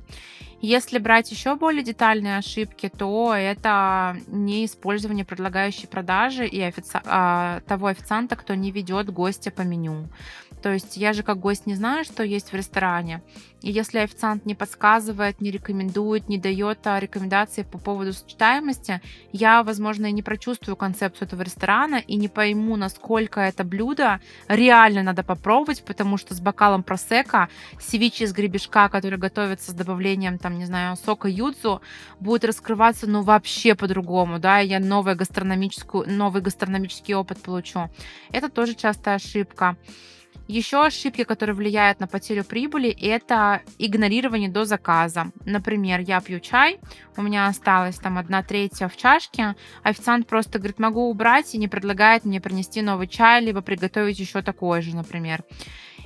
[0.61, 7.01] Если брать еще более детальные ошибки, то это не использование предлагающей продажи и офици...
[7.05, 10.09] а, того официанта, кто не ведет гостя по меню.
[10.63, 13.23] То есть я же как гость не знаю, что есть в ресторане.
[13.63, 19.01] И если официант не подсказывает, не рекомендует, не дает а, рекомендации по поводу сочетаемости,
[19.33, 25.03] я, возможно, и не прочувствую концепцию этого ресторана и не пойму, насколько это блюдо реально
[25.03, 30.50] надо попробовать, потому что с бокалом просека, севичи из гребешка, который готовится с добавлением, там,
[30.59, 31.81] не знаю, сока юдзу,
[32.19, 37.91] будет раскрываться, ну, вообще по-другому, да, я новый гастрономическую, новый гастрономический опыт получу.
[38.31, 39.77] Это тоже частая ошибка.
[40.51, 45.31] Еще ошибки, которые влияют на потерю прибыли, это игнорирование до заказа.
[45.45, 46.81] Например, я пью чай,
[47.17, 51.69] у меня осталась там одна третья в чашке, официант просто говорит, могу убрать и не
[51.69, 55.45] предлагает мне принести новый чай, либо приготовить еще такой же, например.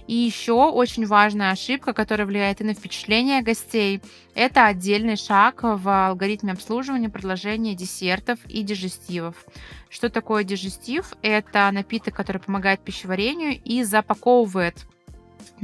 [0.07, 4.03] И еще очень важная ошибка, которая влияет и на впечатление гостей,
[4.35, 9.47] это отдельный шаг в алгоритме обслуживания предложения десертов и дежестивов.
[9.89, 11.15] Что такое дежестив?
[11.23, 14.87] Это напиток, который помогает пищеварению и запаковывает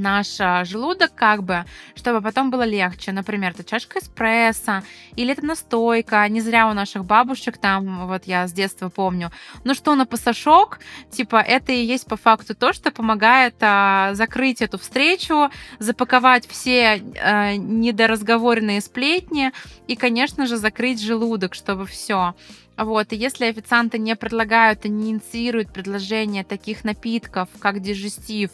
[0.01, 3.13] наш а, желудок, как бы, чтобы потом было легче.
[3.13, 4.83] Например, это чашка эспрессо,
[5.17, 6.27] или это настойка.
[6.29, 9.31] Не зря у наших бабушек там, вот я с детства помню,
[9.65, 14.63] ну что на пасашок, типа, это и есть по факту то, что помогает а, закрыть
[14.63, 19.53] эту встречу, запаковать все а, недоразговоренные сплетни
[19.87, 22.35] и, конечно же, закрыть желудок, чтобы все.
[22.81, 28.51] Вот, и если официанты не предлагают и не инициируют предложение таких напитков, как дежестив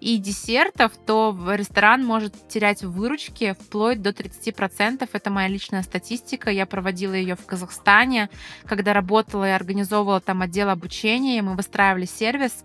[0.00, 5.08] и десертов, то ресторан может терять в выручке вплоть до 30%.
[5.10, 6.50] Это моя личная статистика.
[6.50, 8.28] Я проводила ее в Казахстане,
[8.66, 12.64] когда работала и организовывала там отдел обучения, мы выстраивали сервис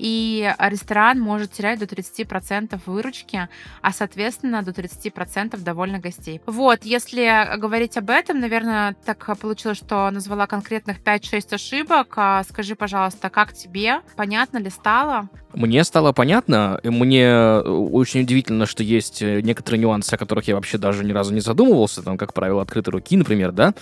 [0.00, 3.48] и ресторан может терять до 30% выручки,
[3.82, 6.40] а, соответственно, до 30% довольно гостей.
[6.46, 12.14] Вот, если говорить об этом, наверное, так получилось, что назвала конкретных 5-6 ошибок.
[12.16, 14.00] А скажи, пожалуйста, как тебе?
[14.16, 15.28] Понятно ли стало?
[15.52, 16.80] Мне стало понятно.
[16.82, 21.40] Мне очень удивительно, что есть некоторые нюансы, о которых я вообще даже ни разу не
[21.40, 23.74] задумывался, там, как правило, открытой руки, например, да.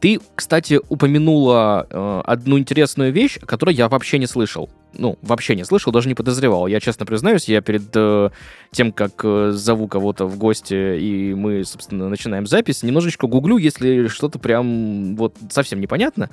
[0.00, 5.54] Ты, кстати, упомянула э, одну интересную вещь, о которой я вообще не слышал ну, вообще
[5.56, 6.66] не слышал, даже не подозревал.
[6.66, 8.30] Я честно признаюсь, я перед э,
[8.70, 14.08] тем, как э, зову кого-то в гости, и мы, собственно, начинаем запись, немножечко гуглю, если
[14.08, 16.30] что-то прям вот совсем непонятно.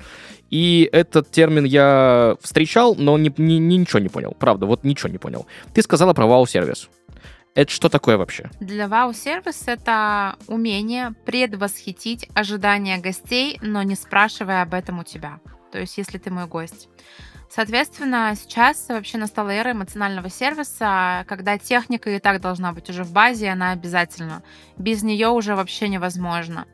[0.50, 4.36] И этот термин я встречал, но не, не, ничего не понял.
[4.38, 5.46] Правда, вот ничего не понял.
[5.74, 6.88] Ты сказала про вау-сервис.
[7.54, 8.50] Это что такое вообще?
[8.60, 15.40] Для вау-сервис это умение предвосхитить ожидания гостей, но не спрашивая об этом у тебя.
[15.72, 16.88] То есть, если ты мой гость.
[17.50, 23.12] Соответственно, сейчас вообще настала эра эмоционального сервиса, когда техника и так должна быть уже в
[23.12, 24.42] базе, она обязательно.
[24.76, 26.66] Без нее уже вообще невозможно.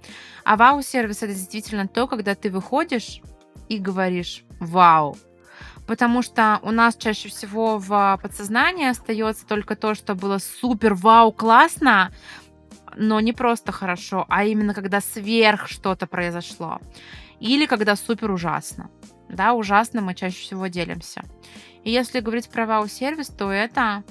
[0.44, 3.20] А вау-сервис это действительно то, когда ты выходишь
[3.68, 5.16] и говоришь «Вау!»
[5.86, 11.30] потому что у нас чаще всего в подсознании остается только то, что было супер, вау,
[11.30, 12.10] классно,
[12.96, 16.80] но не просто хорошо, а именно когда сверх что-то произошло.
[17.38, 18.88] Или когда супер ужасно
[19.28, 21.22] да, ужасно мы чаще всего делимся.
[21.82, 24.04] И если говорить про вау-сервис, то это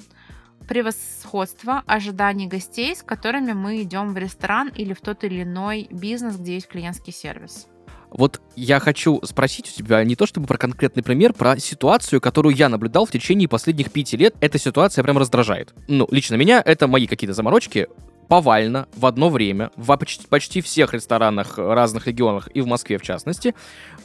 [0.68, 6.36] превосходство ожиданий гостей, с которыми мы идем в ресторан или в тот или иной бизнес,
[6.36, 7.66] где есть клиентский сервис.
[8.10, 12.54] Вот я хочу спросить у тебя не то чтобы про конкретный пример, про ситуацию, которую
[12.54, 14.36] я наблюдал в течение последних пяти лет.
[14.40, 15.74] Эта ситуация прям раздражает.
[15.88, 17.88] Ну, лично меня это мои какие-то заморочки
[18.28, 23.02] повально в одно время в почти, почти всех ресторанах разных регионах и в Москве в
[23.02, 23.54] частности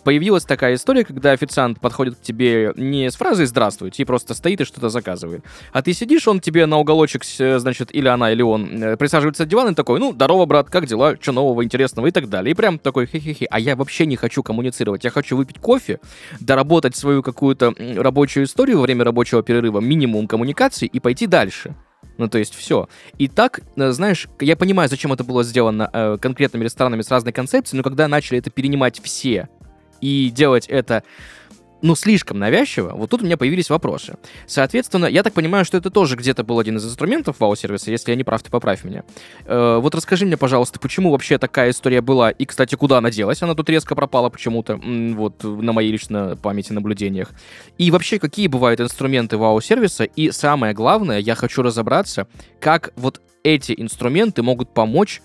[0.04, 4.62] появилась такая история, когда официант подходит к тебе не с фразой «здравствуйте» и просто стоит
[4.62, 8.84] и что-то заказывает, а ты сидишь, он тебе на уголочек, значит, или она, или он
[8.84, 12.12] э, присаживается на диван и такой «ну, здорово, брат, как дела, что нового, интересного» и
[12.12, 12.52] так далее.
[12.52, 13.48] И прям такой хе-хе-хе.
[13.50, 16.00] А я вообще не хочу коммуницировать, я хочу выпить кофе,
[16.40, 21.76] доработать свою какую-то рабочую историю во время рабочего перерыва, минимум коммуникации и пойти дальше.
[22.18, 22.90] Ну, то есть все.
[23.18, 27.32] И так, э, знаешь, я понимаю, зачем это было сделано э, конкретными ресторанами с разной
[27.32, 29.48] концепцией, но когда начали это перенимать все
[30.02, 31.04] и делать это
[31.82, 34.18] ну, слишком навязчиво, вот тут у меня появились вопросы.
[34.48, 38.18] Соответственно, я так понимаю, что это тоже где-то был один из инструментов вау-сервиса, если я
[38.18, 39.04] не прав, ты поправь меня.
[39.46, 43.42] Э, вот расскажи мне, пожалуйста, почему вообще такая история была, и, кстати, куда она делась?
[43.42, 47.32] Она тут резко пропала почему-то, вот, на моей лично памяти наблюдениях.
[47.78, 50.04] И вообще, какие бывают инструменты вау-сервиса?
[50.04, 52.28] И самое главное, я хочу разобраться,
[52.60, 55.22] как вот эти инструменты могут помочь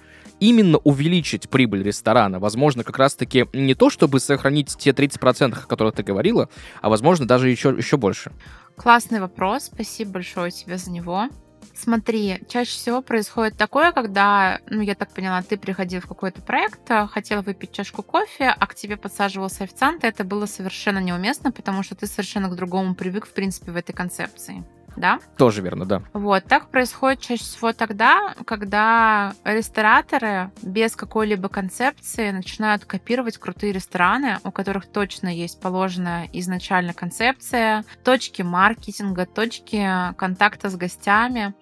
[0.48, 2.38] именно увеличить прибыль ресторана.
[2.38, 6.48] Возможно, как раз-таки не то, чтобы сохранить те 30%, о которых ты говорила,
[6.82, 8.32] а возможно, даже еще, еще больше.
[8.76, 9.64] Классный вопрос.
[9.64, 11.28] Спасибо большое тебе за него.
[11.74, 16.88] Смотри, чаще всего происходит такое, когда, ну, я так поняла, ты приходил в какой-то проект,
[17.10, 21.82] хотел выпить чашку кофе, а к тебе подсаживался официант, и это было совершенно неуместно, потому
[21.82, 24.64] что ты совершенно к другому привык, в принципе, в этой концепции
[24.96, 25.18] да?
[25.36, 26.02] Тоже верно, да.
[26.12, 34.38] Вот, так происходит чаще всего тогда, когда рестораторы без какой-либо концепции начинают копировать крутые рестораны,
[34.44, 41.54] у которых точно есть положенная изначально концепция, точки маркетинга, точки контакта с гостями.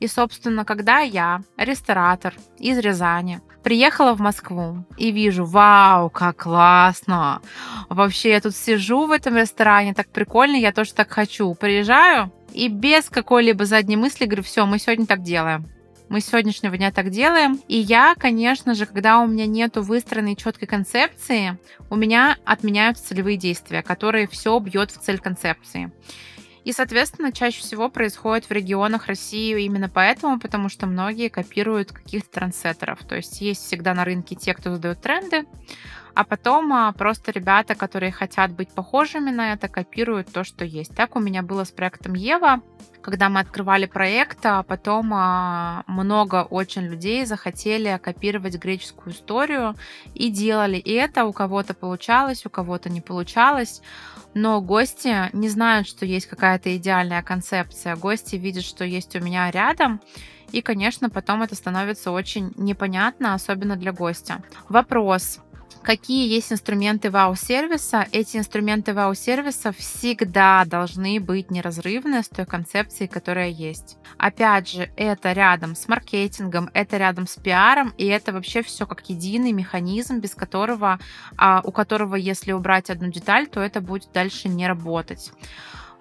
[0.00, 7.42] И, собственно, когда я, ресторатор из Рязани, приехала в Москву и вижу, вау, как классно.
[7.88, 11.52] Вообще, я тут сижу в этом ресторане, так прикольно, я тоже так хочу.
[11.54, 15.66] Приезжаю, и без какой-либо задней мысли говорю, все, мы сегодня так делаем.
[16.08, 17.60] Мы с сегодняшнего дня так делаем.
[17.66, 21.58] И я, конечно же, когда у меня нету выстроенной четкой концепции,
[21.90, 25.90] у меня отменяются целевые действия, которые все бьет в цель концепции.
[26.66, 32.40] И, соответственно, чаще всего происходит в регионах России именно поэтому, потому что многие копируют каких-то
[32.40, 33.04] трендсеттеров.
[33.04, 35.46] То есть есть всегда на рынке те, кто задают тренды,
[36.16, 40.92] а потом а, просто ребята, которые хотят быть похожими на это, копируют то, что есть.
[40.96, 42.62] Так у меня было с проектом Ева,
[43.00, 49.76] когда мы открывали проект, а потом а, много очень людей захотели копировать греческую историю
[50.14, 51.26] и делали это.
[51.26, 53.82] У кого-то получалось, у кого-то не получалось.
[54.36, 57.96] Но гости не знают, что есть какая-то идеальная концепция.
[57.96, 59.98] Гости видят, что есть у меня рядом,
[60.52, 64.42] и, конечно, потом это становится очень непонятно, особенно для гостя.
[64.68, 65.40] Вопрос.
[65.82, 68.06] Какие есть инструменты вау-сервиса?
[68.10, 73.96] Эти инструменты вау-сервиса всегда должны быть неразрывны с той концепцией, которая есть.
[74.18, 79.08] Опять же, это рядом с маркетингом, это рядом с пиаром, и это вообще все как
[79.08, 80.98] единый механизм, без которого,
[81.36, 85.32] а, у которого, если убрать одну деталь, то это будет дальше не работать.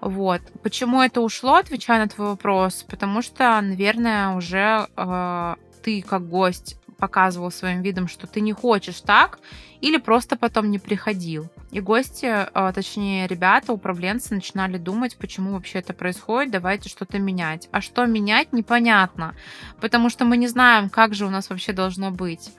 [0.01, 0.41] Вот.
[0.61, 2.83] Почему это ушло, отвечая на твой вопрос?
[2.87, 9.01] Потому что, наверное, уже э, ты как гость показывал своим видом, что ты не хочешь
[9.01, 9.39] так,
[9.81, 11.49] или просто потом не приходил.
[11.71, 17.67] И гости, а, точнее ребята, управленцы начинали думать, почему вообще это происходит, давайте что-то менять.
[17.71, 19.35] А что менять, непонятно,
[19.81, 22.51] потому что мы не знаем, как же у нас вообще должно быть.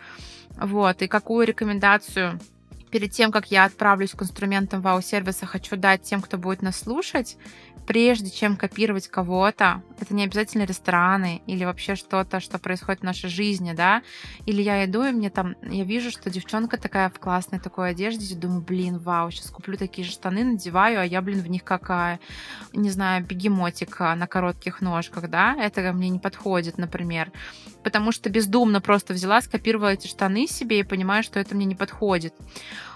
[0.59, 2.41] Вот, и какую рекомендацию
[2.91, 7.37] перед тем, как я отправлюсь к инструментам вау-сервиса, хочу дать тем, кто будет нас слушать,
[7.87, 13.31] прежде чем копировать кого-то, это не обязательно рестораны или вообще что-то, что происходит в нашей
[13.31, 14.03] жизни, да,
[14.45, 18.35] или я иду, и мне там, я вижу, что девчонка такая в классной такой одежде,
[18.35, 21.65] и думаю, блин, вау, сейчас куплю такие же штаны, надеваю, а я, блин, в них
[21.65, 22.19] какая,
[22.73, 27.31] не знаю, бегемотик на коротких ножках, да, это мне не подходит, например,
[27.87, 31.77] потому что бездумно просто взяла, скопировала эти штаны себе и понимаю, что это мне не
[31.77, 32.35] подходит.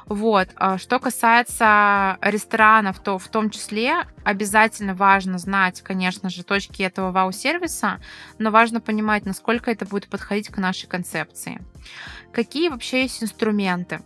[0.07, 0.49] Вот.
[0.57, 7.12] А что касается ресторанов, то в том числе обязательно важно знать, конечно же, точки этого
[7.12, 8.01] вау-сервиса,
[8.38, 11.61] но важно понимать, насколько это будет подходить к нашей концепции.
[12.32, 14.01] Какие вообще есть инструменты?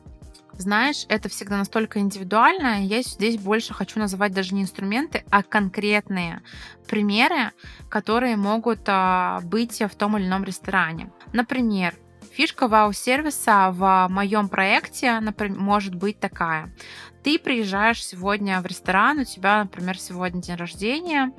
[0.58, 2.84] Знаешь, это всегда настолько индивидуально.
[2.84, 6.42] Я здесь больше хочу называть даже не инструменты, а конкретные
[6.88, 7.50] примеры,
[7.88, 11.10] которые могут а, быть в том или ином ресторане.
[11.32, 11.94] Например,
[12.32, 16.74] Фишка вау-сервиса в моем проекте например, может быть такая.
[17.22, 21.32] Ты приезжаешь сегодня в ресторан, у тебя, например, сегодня день рождения,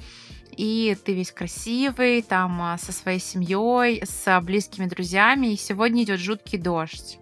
[0.55, 6.20] и ты весь красивый, там а, со своей семьей, с близкими друзьями, и сегодня идет
[6.20, 7.20] жуткий дождь.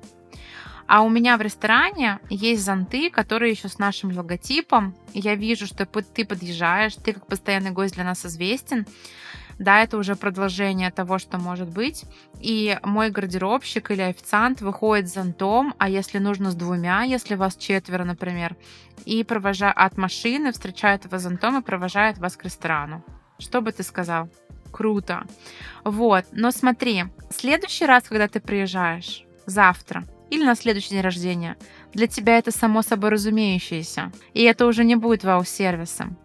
[0.88, 4.96] А у меня в ресторане есть зонты, которые еще с нашим логотипом.
[5.14, 8.86] я вижу, что ты подъезжаешь, ты как постоянный гость для нас известен
[9.60, 12.06] да, это уже продолжение того, что может быть.
[12.40, 17.56] И мой гардеробщик или официант выходит с зонтом, а если нужно с двумя, если вас
[17.56, 18.56] четверо, например,
[19.06, 23.04] и провожает от машины, встречает вас зонтом и провожает вас к ресторану.
[23.40, 24.30] Что бы ты сказал?
[24.72, 25.24] Круто.
[25.84, 30.04] Вот, но смотри, следующий раз, когда ты приезжаешь, завтра,
[30.34, 31.56] или на следующий день рождения.
[31.94, 34.12] Для тебя это само собой разумеющееся.
[34.34, 36.18] И это уже не будет вау-сервисом.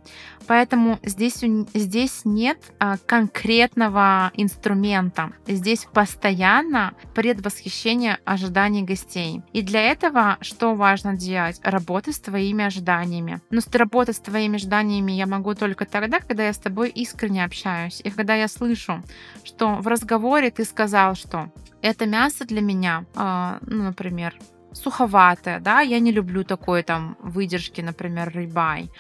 [0.49, 1.45] Поэтому здесь,
[1.75, 5.33] здесь нет а, конкретного инструмента.
[5.47, 9.43] Здесь постоянно предвосхищение ожиданий гостей.
[9.53, 11.61] И для этого что важно делать?
[11.63, 13.43] Работать с твоими ожиданиями.
[13.51, 18.01] Но работать с твоими ожиданиями я могу только тогда, когда я с тобой искренне общаюсь.
[18.03, 19.03] И когда я слышу,
[19.45, 21.53] что в разговоре ты сказал, что
[21.83, 24.35] это мясо для меня, э, ну, например,
[24.73, 28.91] суховатое, да, я не люблю такой там выдержки, например, рыбай.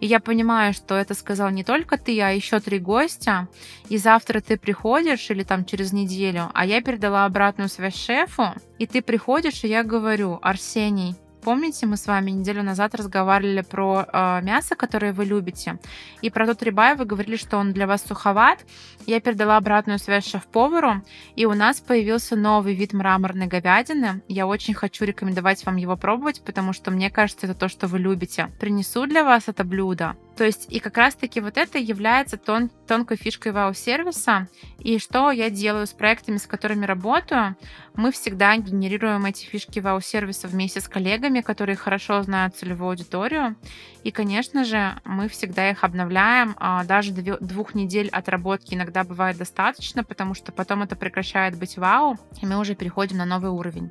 [0.00, 3.48] И я понимаю, что это сказал не только ты, а еще три гостя,
[3.88, 8.86] и завтра ты приходишь или там через неделю, а я передала обратную связь шефу, и
[8.86, 14.40] ты приходишь, и я говорю, Арсений, Помните, мы с вами неделю назад разговаривали про э,
[14.42, 15.78] мясо, которое вы любите,
[16.20, 18.58] и про тот рибай вы говорили, что он для вас суховат.
[19.06, 21.02] Я передала обратную связь шеф-повару,
[21.36, 24.22] и у нас появился новый вид мраморной говядины.
[24.28, 27.98] Я очень хочу рекомендовать вам его пробовать, потому что мне кажется, это то, что вы
[27.98, 28.50] любите.
[28.58, 30.16] Принесу для вас это блюдо.
[30.38, 34.46] То есть и как раз-таки вот это является тон, тонкой фишкой вау-сервиса.
[34.78, 37.56] И что я делаю с проектами, с которыми работаю?
[37.94, 43.56] Мы всегда генерируем эти фишки вау-сервиса вместе с коллегами, которые хорошо знают целевую аудиторию.
[44.04, 46.54] И, конечно же, мы всегда их обновляем.
[46.60, 52.16] А, даже двух недель отработки иногда бывает достаточно, потому что потом это прекращает быть вау,
[52.40, 53.90] и мы уже переходим на новый уровень.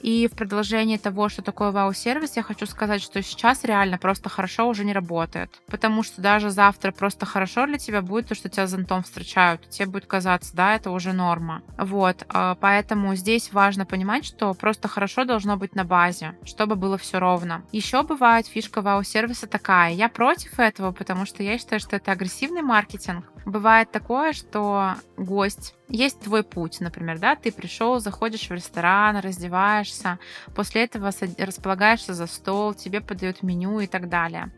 [0.00, 4.68] И в продолжении того, что такое вау-сервис, я хочу сказать, что сейчас реально просто хорошо
[4.68, 5.60] уже не работает.
[5.66, 9.68] Потому что даже завтра просто хорошо для тебя будет то, что тебя зонтом встречают.
[9.68, 11.62] Тебе будет казаться, да, это уже норма.
[11.76, 16.96] Вот, а, поэтому здесь важно понимать, что просто хорошо должно быть на базе, чтобы было
[16.96, 17.62] все ровно.
[17.72, 19.92] Еще бывает фишка вау-сервиса такая.
[19.92, 23.26] Я против этого, потому что я считаю, что это агрессивный маркетинг.
[23.44, 30.18] Бывает такое, что гость, есть твой путь, например, да, ты пришел, заходишь в ресторан, раздеваешься,
[30.54, 34.52] после этого располагаешься за стол, тебе подают меню и так далее.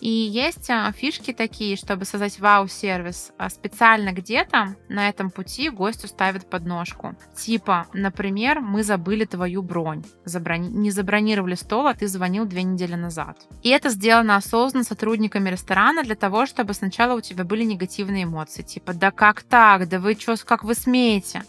[0.00, 3.32] И есть а, фишки такие, чтобы создать вау-сервис.
[3.38, 7.16] А специально где-то на этом пути гостю ставят подножку.
[7.36, 10.04] Типа, например, мы забыли твою бронь.
[10.24, 10.68] Заброни...
[10.68, 13.38] Не забронировали стол, а ты звонил две недели назад.
[13.62, 18.62] И это сделано осознанно сотрудниками ресторана для того, чтобы сначала у тебя были негативные эмоции.
[18.62, 19.88] Типа, да как так?
[19.88, 21.44] Да вы что, как вы смеете?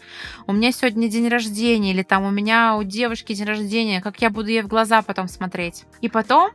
[0.46, 4.30] У меня сегодня день рождения, или там у меня у девушки день рождения, как я
[4.30, 5.84] буду ей в глаза потом смотреть?
[6.00, 6.50] И потом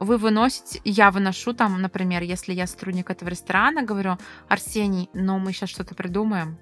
[0.00, 4.16] вы выносите, я выношу там, например, если я сотрудник этого ресторана, говорю,
[4.48, 6.58] Арсений, но мы сейчас что-то придумаем.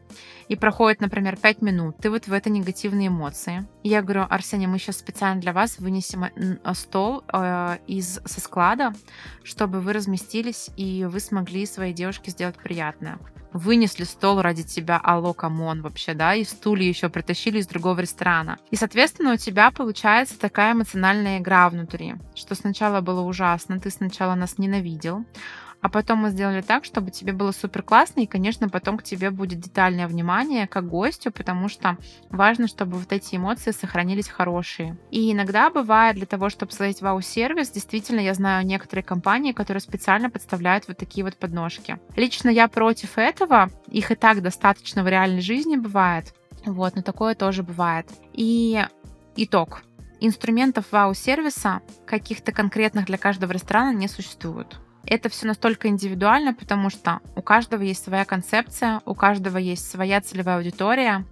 [0.49, 3.66] И проходит, например, 5 минут, ты вот в это негативные эмоции.
[3.84, 8.41] И я говорю, Арсений, мы сейчас специально для вас вынесем э, стол э, из, со
[8.41, 8.93] склада,
[9.45, 13.18] чтобы вы разместились и вы смогли своей девушке сделать приятное
[13.53, 18.01] вынесли стол ради тебя, алло, come on вообще, да, и стулья еще притащили из другого
[18.01, 18.59] ресторана.
[18.70, 24.34] И, соответственно, у тебя получается такая эмоциональная игра внутри, что сначала было ужасно, ты сначала
[24.34, 25.24] нас ненавидел,
[25.81, 29.31] а потом мы сделали так, чтобы тебе было супер классно, и, конечно, потом к тебе
[29.31, 31.97] будет детальное внимание как гостю, потому что
[32.31, 34.99] важно, чтобы вот эти эмоции сохранились хорошие.
[35.11, 40.31] И иногда бывает для того, чтобы создать вау-сервис, действительно, я знаю некоторые компании, которые специально
[40.31, 41.99] подставляют вот такие вот подножки.
[42.16, 47.35] Лично я против этого, их и так достаточно в реальной жизни бывает, вот, но такое
[47.35, 48.07] тоже бывает.
[48.33, 48.85] И
[49.37, 49.83] итог.
[50.20, 57.20] Инструментов вау-сервиса каких-то конкретных для каждого ресторана не существует это все настолько индивидуально, потому что
[57.34, 61.24] у каждого есть своя концепция, у каждого есть своя целевая аудитория.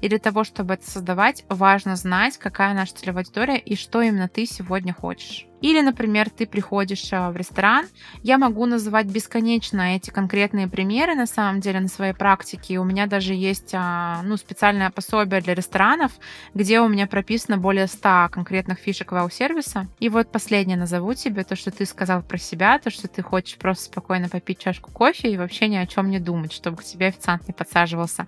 [0.00, 4.28] И для того, чтобы это создавать, важно знать, какая наша целевая аудитория и что именно
[4.28, 5.46] ты сегодня хочешь.
[5.64, 7.86] Или, например, ты приходишь а, в ресторан.
[8.22, 12.78] Я могу называть бесконечно эти конкретные примеры на самом деле на своей практике.
[12.78, 16.12] У меня даже есть а, ну, специальное пособие для ресторанов,
[16.52, 19.86] где у меня прописано более 100 конкретных фишек вау-сервиса.
[20.00, 23.56] И вот последнее назову тебе, то, что ты сказал про себя, то, что ты хочешь
[23.56, 27.06] просто спокойно попить чашку кофе и вообще ни о чем не думать, чтобы к тебе
[27.06, 28.26] официант не подсаживался.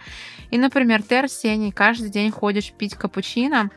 [0.51, 3.71] И, например, ты, Арсений, каждый день ходишь пить капучино.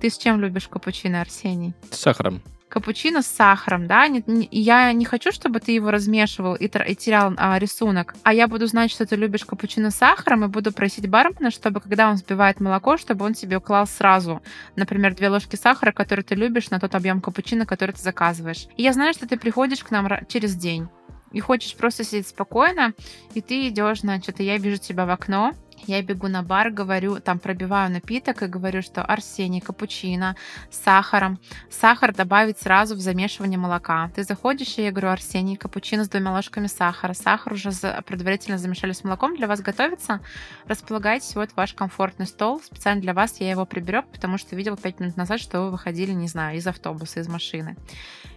[0.00, 1.74] Ты с чем любишь капучино, Арсений?
[1.90, 2.40] С сахаром
[2.72, 6.96] капучино с сахаром, да, не, не, я не хочу, чтобы ты его размешивал и, и
[6.96, 10.72] терял а, рисунок, а я буду знать, что ты любишь капучино с сахаром, и буду
[10.72, 14.40] просить бармена, чтобы, когда он взбивает молоко, чтобы он тебе уклал сразу,
[14.74, 18.66] например, две ложки сахара, которые ты любишь, на тот объем капучино, который ты заказываешь.
[18.78, 20.88] И я знаю, что ты приходишь к нам через день
[21.30, 22.94] и хочешь просто сидеть спокойно,
[23.34, 25.52] и ты идешь, значит, и я вижу тебя в окно,
[25.86, 30.36] я бегу на бар, говорю, там пробиваю напиток и говорю, что Арсений, капучино
[30.70, 31.38] с сахаром.
[31.70, 34.10] Сахар добавить сразу в замешивание молока.
[34.14, 37.12] Ты заходишь, и я говорю, Арсений, капучино с двумя ложками сахара.
[37.12, 37.70] Сахар уже
[38.06, 40.20] предварительно замешали с молоком, для вас готовится.
[40.66, 42.60] Располагайтесь, вот ваш комфортный стол.
[42.60, 46.12] Специально для вас я его приберег, потому что видел пять минут назад, что вы выходили,
[46.12, 47.76] не знаю, из автобуса, из машины.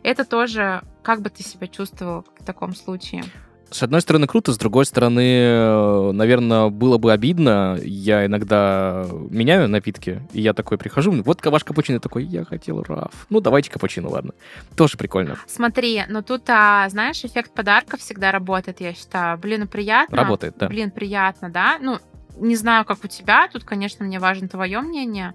[0.04, 3.24] Это тоже, как бы ты себя чувствовал в таком случае?
[3.72, 7.78] С одной стороны, круто, с другой стороны, э, наверное, было бы обидно.
[7.82, 13.26] Я иногда меняю напитки, и я такой прихожу, вот ваш капучино такой, я хотел раф.
[13.30, 14.34] Ну, давайте капучино, ладно.
[14.76, 15.38] Тоже прикольно.
[15.48, 19.38] Смотри, но тут, а, знаешь, эффект подарка всегда работает, я считаю.
[19.38, 20.18] Блин, ну приятно.
[20.18, 20.68] Работает, да.
[20.68, 21.78] Блин, приятно, да?
[21.82, 22.00] Ну,
[22.38, 25.34] не знаю, как у тебя, тут, конечно, мне важно твое мнение,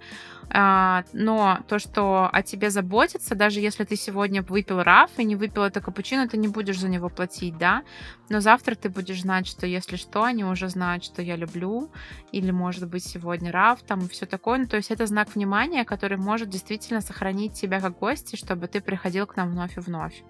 [0.53, 5.63] но то, что о тебе заботятся, даже если ты сегодня выпил раф и не выпил
[5.63, 7.83] это капучино, ты не будешь за него платить, да,
[8.29, 11.91] но завтра ты будешь знать, что если что, они уже знают, что я люблю,
[12.31, 15.85] или, может быть, сегодня раф, там, и все такое, ну, то есть это знак внимания,
[15.85, 20.23] который может действительно сохранить тебя как гости, чтобы ты приходил к нам вновь и вновь.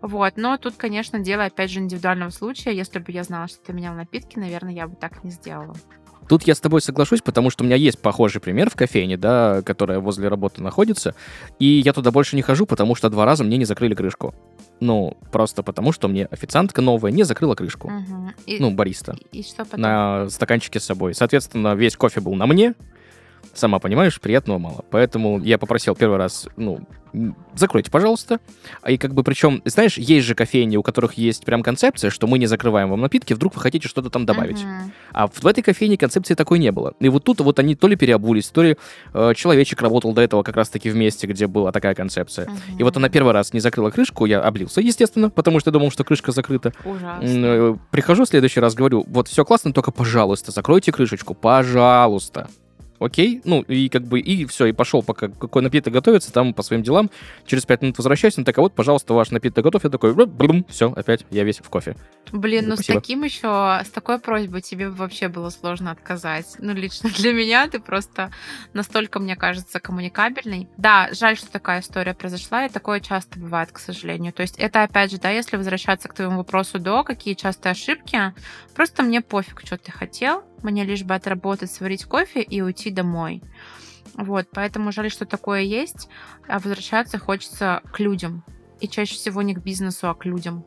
[0.00, 2.72] Вот, но тут, конечно, дело, опять же, индивидуального случая.
[2.72, 5.76] Если бы я знала, что ты менял напитки, наверное, я бы так не сделала.
[6.28, 9.62] Тут я с тобой соглашусь, потому что у меня есть похожий пример в кофейне, да,
[9.62, 11.14] которая возле работы находится,
[11.58, 14.34] и я туда больше не хожу, потому что два раза мне не закрыли крышку.
[14.80, 17.88] Ну, просто потому, что мне официантка новая не закрыла крышку.
[17.88, 18.30] Угу.
[18.46, 19.16] И, ну, бариста.
[19.30, 19.80] И, и что потом?
[19.80, 21.14] На стаканчике с собой.
[21.14, 22.74] Соответственно, весь кофе был на мне,
[23.54, 24.84] сама понимаешь, приятного мало.
[24.90, 26.80] Поэтому я попросил первый раз, ну,
[27.54, 28.40] закройте, пожалуйста.
[28.80, 32.26] А И как бы причем, знаешь, есть же кофейни, у которых есть прям концепция, что
[32.26, 34.58] мы не закрываем вам напитки, вдруг вы хотите что-то там добавить.
[34.58, 34.90] Uh-huh.
[35.12, 36.94] А в, в этой кофейне концепции такой не было.
[37.00, 38.76] И вот тут вот они то ли переобулись, то ли
[39.12, 42.46] э, человечек работал до этого как раз-таки в месте, где была такая концепция.
[42.46, 42.78] Uh-huh.
[42.78, 45.90] И вот она первый раз не закрыла крышку, я облился, естественно, потому что я думал,
[45.90, 46.72] что крышка закрыта.
[46.84, 47.22] Ужасно.
[47.22, 52.48] Э, прихожу в следующий раз, говорю, вот все классно, только, пожалуйста, закройте крышечку, пожалуйста.
[53.04, 56.62] Окей, ну, и как бы, и все, и пошел, пока какой напиток готовится, там по
[56.62, 57.10] своим делам,
[57.46, 60.64] через пять минут возвращаюсь, он так, а вот, пожалуйста, ваш напиток готов, я такой, брум,
[60.68, 61.96] все, опять, я весь в кофе.
[62.32, 62.98] Блин, ну Спасибо.
[62.98, 66.56] с таким еще, с такой просьбой тебе вообще было сложно отказать.
[66.58, 68.32] Ну, лично для меня ты просто
[68.72, 70.68] настолько, мне кажется, коммуникабельный.
[70.76, 74.32] Да, жаль, что такая история произошла, и такое часто бывает, к сожалению.
[74.32, 78.32] То есть это, опять же, да, если возвращаться к твоему вопросу до, какие частые ошибки,
[78.74, 83.42] просто мне пофиг, что ты хотел, мне лишь бы отработать, сварить кофе и уйти домой.
[84.14, 86.08] Вот, поэтому жаль, что такое есть,
[86.48, 88.44] а возвращаться хочется к людям.
[88.80, 90.64] И чаще всего не к бизнесу, а к людям.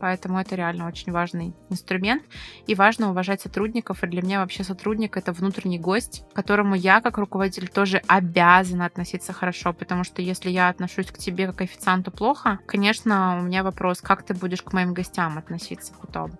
[0.00, 2.22] Поэтому это реально очень важный инструмент.
[2.66, 4.04] И важно уважать сотрудников.
[4.04, 8.84] И для меня вообще сотрудник— это внутренний гость, к которому я, как руководитель, тоже обязана
[8.84, 9.72] относиться хорошо.
[9.72, 14.24] Потому что если я отношусь к тебе как официанту плохо, конечно, у меня вопрос, как
[14.24, 16.32] ты будешь к моим гостям относиться потом.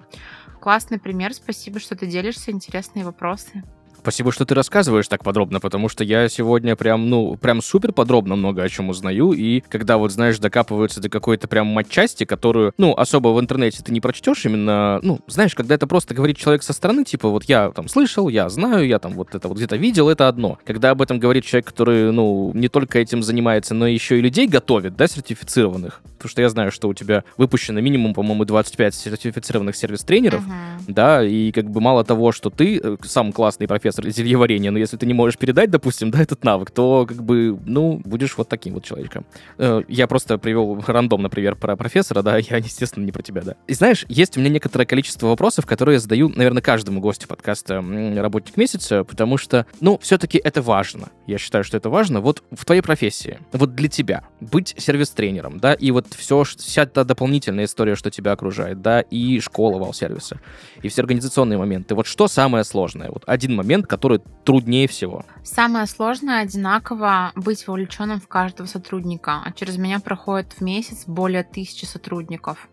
[0.64, 1.34] Классный пример.
[1.34, 2.50] Спасибо, что ты делишься.
[2.50, 3.62] Интересные вопросы.
[3.98, 8.34] Спасибо, что ты рассказываешь так подробно, потому что я сегодня прям, ну, прям супер подробно
[8.34, 12.94] много о чем узнаю, и когда вот, знаешь, докапываются до какой-то прям матчасти, которую, ну,
[12.94, 16.72] особо в интернете ты не прочтешь именно, ну, знаешь, когда это просто говорит человек со
[16.72, 20.08] стороны, типа, вот я там слышал, я знаю, я там вот это вот где-то видел,
[20.08, 20.58] это одно.
[20.64, 24.46] Когда об этом говорит человек, который, ну, не только этим занимается, но еще и людей
[24.46, 29.77] готовит, да, сертифицированных, потому что я знаю, что у тебя выпущено минимум, по-моему, 25 сертифицированных
[29.77, 30.55] сервис-тренеров, Мгм.
[30.89, 34.97] да, и как бы мало того, что ты э, сам классный профессор зельеварения, но если
[34.97, 38.75] ты не можешь передать, допустим, да, этот навык, то как бы, ну, будешь вот таким
[38.75, 39.27] вот человеком.
[39.59, 43.55] Э, Я просто привел рандомно пример про профессора, да, я, естественно, не про тебя, да.
[43.66, 47.85] И знаешь, есть у меня некоторое количество вопросов, которые я задаю, наверное, каждому гостю подкаста
[48.16, 51.09] «Работник месяца», потому что, ну, все-таки это важно.
[51.27, 52.20] Я считаю, что это важно.
[52.20, 57.04] Вот в твоей профессии, вот для тебя, быть сервис-тренером, да, и вот все, вся та
[57.04, 60.40] дополнительная история, что тебя окружает, да, и школа вал-сервиса,
[60.82, 61.94] и все организационные моменты.
[61.94, 63.10] Вот что самое сложное?
[63.10, 65.24] Вот один момент, который труднее всего.
[65.42, 69.42] Самое сложное одинаково быть вовлеченным в каждого сотрудника.
[69.44, 72.68] А через меня проходит в месяц более тысячи сотрудников.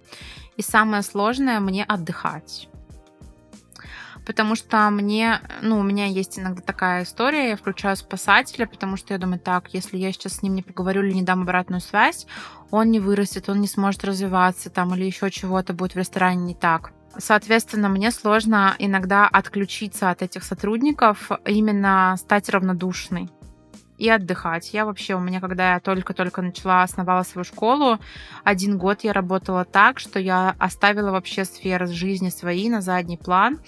[0.57, 2.67] И самое сложное мне отдыхать.
[4.25, 9.13] Потому что мне, ну, у меня есть иногда такая история, я включаю спасателя, потому что
[9.13, 12.27] я думаю, так, если я сейчас с ним не поговорю или не дам обратную связь,
[12.71, 16.55] он не вырастет, он не сможет развиваться там или еще чего-то будет в ресторане не
[16.55, 16.91] так.
[17.17, 23.29] Соответственно, мне сложно иногда отключиться от этих сотрудников, именно стать равнодушной
[23.97, 24.73] и отдыхать.
[24.73, 27.99] Я вообще, у меня, когда я только-только начала, основала свою школу,
[28.43, 33.59] один год я работала так, что я оставила вообще сферы жизни свои на задний план.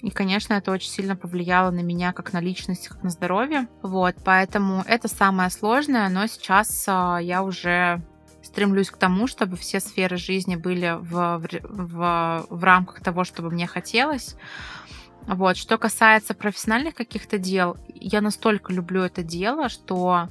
[0.00, 3.68] И, конечно, это очень сильно повлияло на меня как на личность, как на здоровье.
[3.82, 8.02] Вот, поэтому это самое сложное, но сейчас а, я уже
[8.52, 13.66] стремлюсь к тому, чтобы все сферы жизни были в, в, в, рамках того, чтобы мне
[13.66, 14.36] хотелось.
[15.26, 15.56] Вот.
[15.56, 20.28] Что касается профессиональных каких-то дел, я настолько люблю это дело, что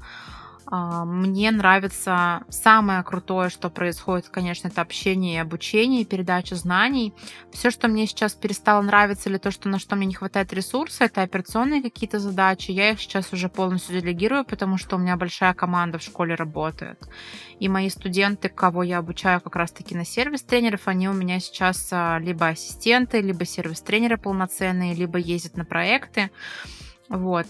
[0.69, 7.13] мне нравится самое крутое, что происходит, конечно, это общение и обучение, и передача знаний.
[7.51, 11.05] Все, что мне сейчас перестало нравиться, или то, что на что мне не хватает ресурса,
[11.05, 12.71] это операционные какие-то задачи.
[12.71, 16.99] Я их сейчас уже полностью делегирую, потому что у меня большая команда в школе работает.
[17.59, 22.19] И мои студенты, кого я обучаю как раз-таки на сервис-тренеров, они у меня сейчас а,
[22.19, 26.31] либо ассистенты, либо сервис-тренеры полноценные, либо ездят на проекты.
[27.09, 27.47] Вот.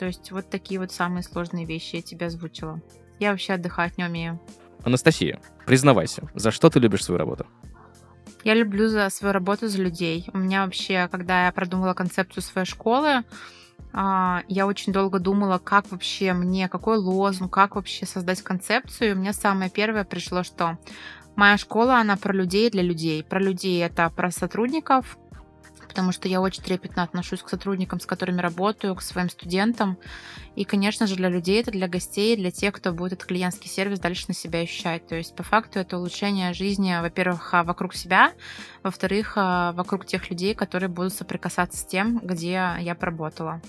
[0.00, 2.80] То есть вот такие вот самые сложные вещи я тебе озвучила.
[3.18, 4.40] Я вообще отдыхать не умею.
[4.82, 7.46] Анастасия, признавайся, за что ты любишь свою работу?
[8.42, 10.26] Я люблю за свою работу за людей.
[10.32, 13.24] У меня вообще, когда я продумала концепцию своей школы,
[13.92, 19.10] а, я очень долго думала, как вообще мне, какой лозунг, как вообще создать концепцию.
[19.10, 20.78] И у меня самое первое пришло, что
[21.36, 23.22] моя школа, она про людей для людей.
[23.22, 25.18] Про людей это про сотрудников,
[25.90, 29.98] потому что я очень трепетно отношусь к сотрудникам, с которыми работаю, к своим студентам.
[30.54, 33.98] И, конечно же, для людей это для гостей, для тех, кто будет этот клиентский сервис
[33.98, 35.08] дальше на себя ощущать.
[35.08, 38.32] То есть, по факту, это улучшение жизни, во-первых, а, вокруг себя,
[38.84, 43.60] во-вторых, а, вокруг тех людей, которые будут соприкасаться с тем, где я поработала.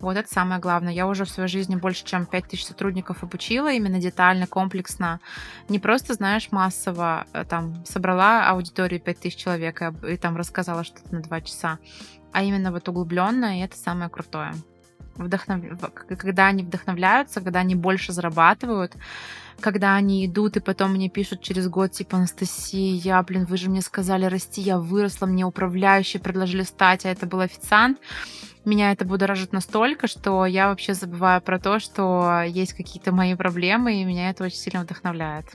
[0.00, 0.92] Вот это самое главное.
[0.92, 5.20] Я уже в своей жизни больше, чем 5000 сотрудников обучила, именно детально, комплексно.
[5.68, 11.14] Не просто, знаешь, массово э, там собрала аудиторию 5000 человек и, и там рассказала что-то
[11.14, 11.78] на два часа,
[12.32, 14.54] а именно вот углубленно, и это самое крутое.
[15.16, 15.62] Вдохнов...
[16.18, 18.96] Когда они вдохновляются, когда они больше зарабатывают,
[19.60, 23.70] когда они идут и потом мне пишут через год, типа, Анастасия, я, блин, вы же
[23.70, 27.98] мне сказали расти, я выросла, мне управляющие предложили стать, а это был официант.
[28.64, 34.00] Меня это будоражит настолько, что я вообще забываю про то, что есть какие-то мои проблемы,
[34.00, 35.46] и меня это очень сильно вдохновляет.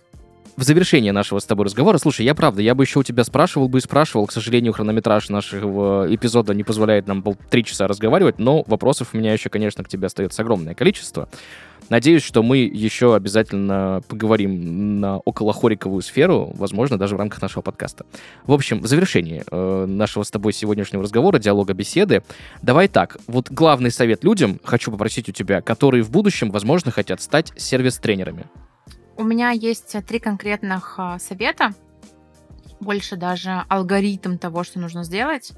[0.60, 3.70] В завершение нашего с тобой разговора, слушай, я правда, я бы еще у тебя спрашивал
[3.70, 8.40] бы и спрашивал, к сожалению, хронометраж нашего эпизода не позволяет нам пол- три часа разговаривать,
[8.40, 11.30] но вопросов у меня еще, конечно, к тебе остается огромное количество.
[11.88, 18.06] Надеюсь, что мы еще обязательно поговорим на околохориковую сферу, возможно, даже в рамках нашего подкаста.
[18.46, 22.22] В общем, в завершении э, нашего с тобой сегодняшнего разговора, диалога, беседы,
[22.62, 27.22] давай так, вот главный совет людям хочу попросить у тебя, которые в будущем, возможно, хотят
[27.22, 28.46] стать сервис-тренерами.
[29.20, 31.74] У меня есть э, три конкретных а, совета,
[32.80, 35.52] больше даже алгоритм того, что нужно сделать.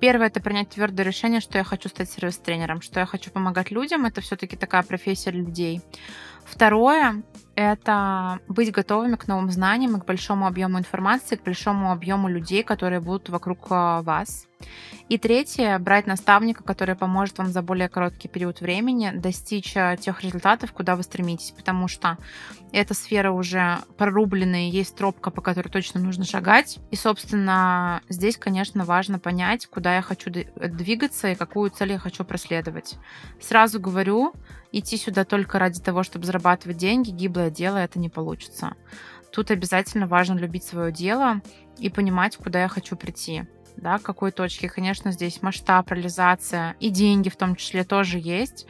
[0.00, 4.04] Первое это принять твердое решение, что я хочу стать сервис-тренером, что я хочу помогать людям.
[4.04, 5.80] Это все-таки такая профессия людей.
[6.44, 7.22] Второе
[7.56, 12.62] это быть готовыми к новым знаниям и к большому объему информации, к большому объему людей,
[12.62, 14.46] которые будут вокруг а, вас.
[15.08, 20.22] И третье, брать наставника, который поможет вам за более короткий период времени достичь а, тех
[20.22, 22.18] результатов, куда вы стремитесь, потому что
[22.72, 26.78] эта сфера уже прорублена, и есть тропка, по которой точно нужно шагать.
[26.90, 32.24] И, собственно, здесь, конечно, важно понять, куда я хочу двигаться и какую цель я хочу
[32.24, 32.96] проследовать.
[33.40, 34.32] Сразу говорю,
[34.78, 38.74] идти сюда только ради того, чтобы зарабатывать деньги, гиблое дело, это не получится.
[39.32, 41.40] Тут обязательно важно любить свое дело
[41.78, 43.44] и понимать, куда я хочу прийти
[43.76, 44.68] да, к какой точке.
[44.68, 48.66] Конечно, здесь масштаб, реализация и деньги в том числе тоже есть.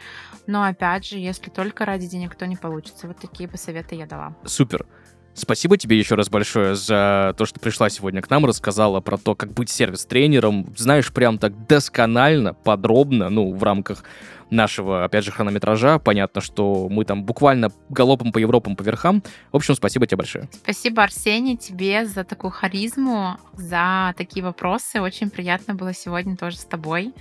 [0.47, 3.07] Но опять же, если только ради денег, то не получится.
[3.07, 4.37] Вот такие бы советы я дала.
[4.45, 4.87] Супер.
[5.35, 9.35] Спасибо тебе еще раз большое за то, что пришла сегодня к нам, рассказала про то,
[9.35, 10.73] как быть сервис-тренером.
[10.77, 14.05] Знаешь, прям так досконально, подробно, ну, в рамках
[14.51, 15.99] нашего, опять же, хронометража.
[15.99, 19.23] Понятно, что мы там буквально галопом по Европам, по верхам.
[19.53, 20.49] В общем, спасибо тебе большое.
[20.63, 25.01] Спасибо, Арсений, тебе за такую харизму, за такие вопросы.
[25.01, 27.13] Очень приятно было сегодня тоже с тобой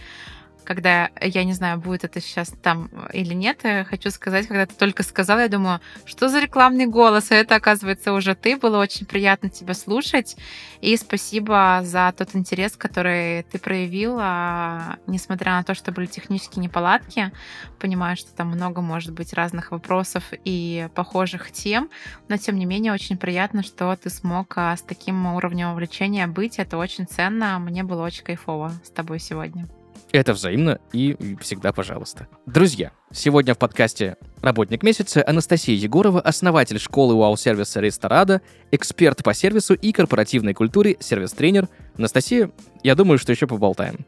[0.63, 4.73] когда, я не знаю, будет это сейчас там или нет, я хочу сказать, когда ты
[4.75, 9.05] только сказала, я думаю, что за рекламный голос, а это, оказывается, уже ты, было очень
[9.05, 10.35] приятно тебя слушать,
[10.81, 17.31] и спасибо за тот интерес, который ты проявила, несмотря на то, что были технические неполадки,
[17.79, 21.89] понимаю, что там много может быть разных вопросов и похожих тем,
[22.27, 26.59] но тем не менее очень приятно, что ты смог а, с таким уровнем увлечения быть,
[26.59, 29.67] это очень ценно, мне было очень кайфово с тобой сегодня.
[30.13, 32.27] Это взаимно и всегда пожалуйста.
[32.45, 39.73] Друзья, сегодня в подкасте «Работник месяца» Анастасия Егорова, основатель школы вау-сервиса Ресторада, эксперт по сервису
[39.73, 41.67] и корпоративной культуре, сервис-тренер.
[41.97, 42.51] Анастасия,
[42.83, 44.05] я думаю, что еще поболтаем.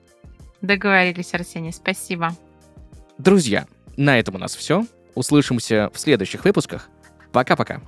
[0.62, 2.36] Договорились, Арсений, спасибо.
[3.18, 3.66] Друзья,
[3.98, 4.86] на этом у нас все.
[5.16, 6.88] Услышимся в следующих выпусках.
[7.32, 7.82] Пока-пока.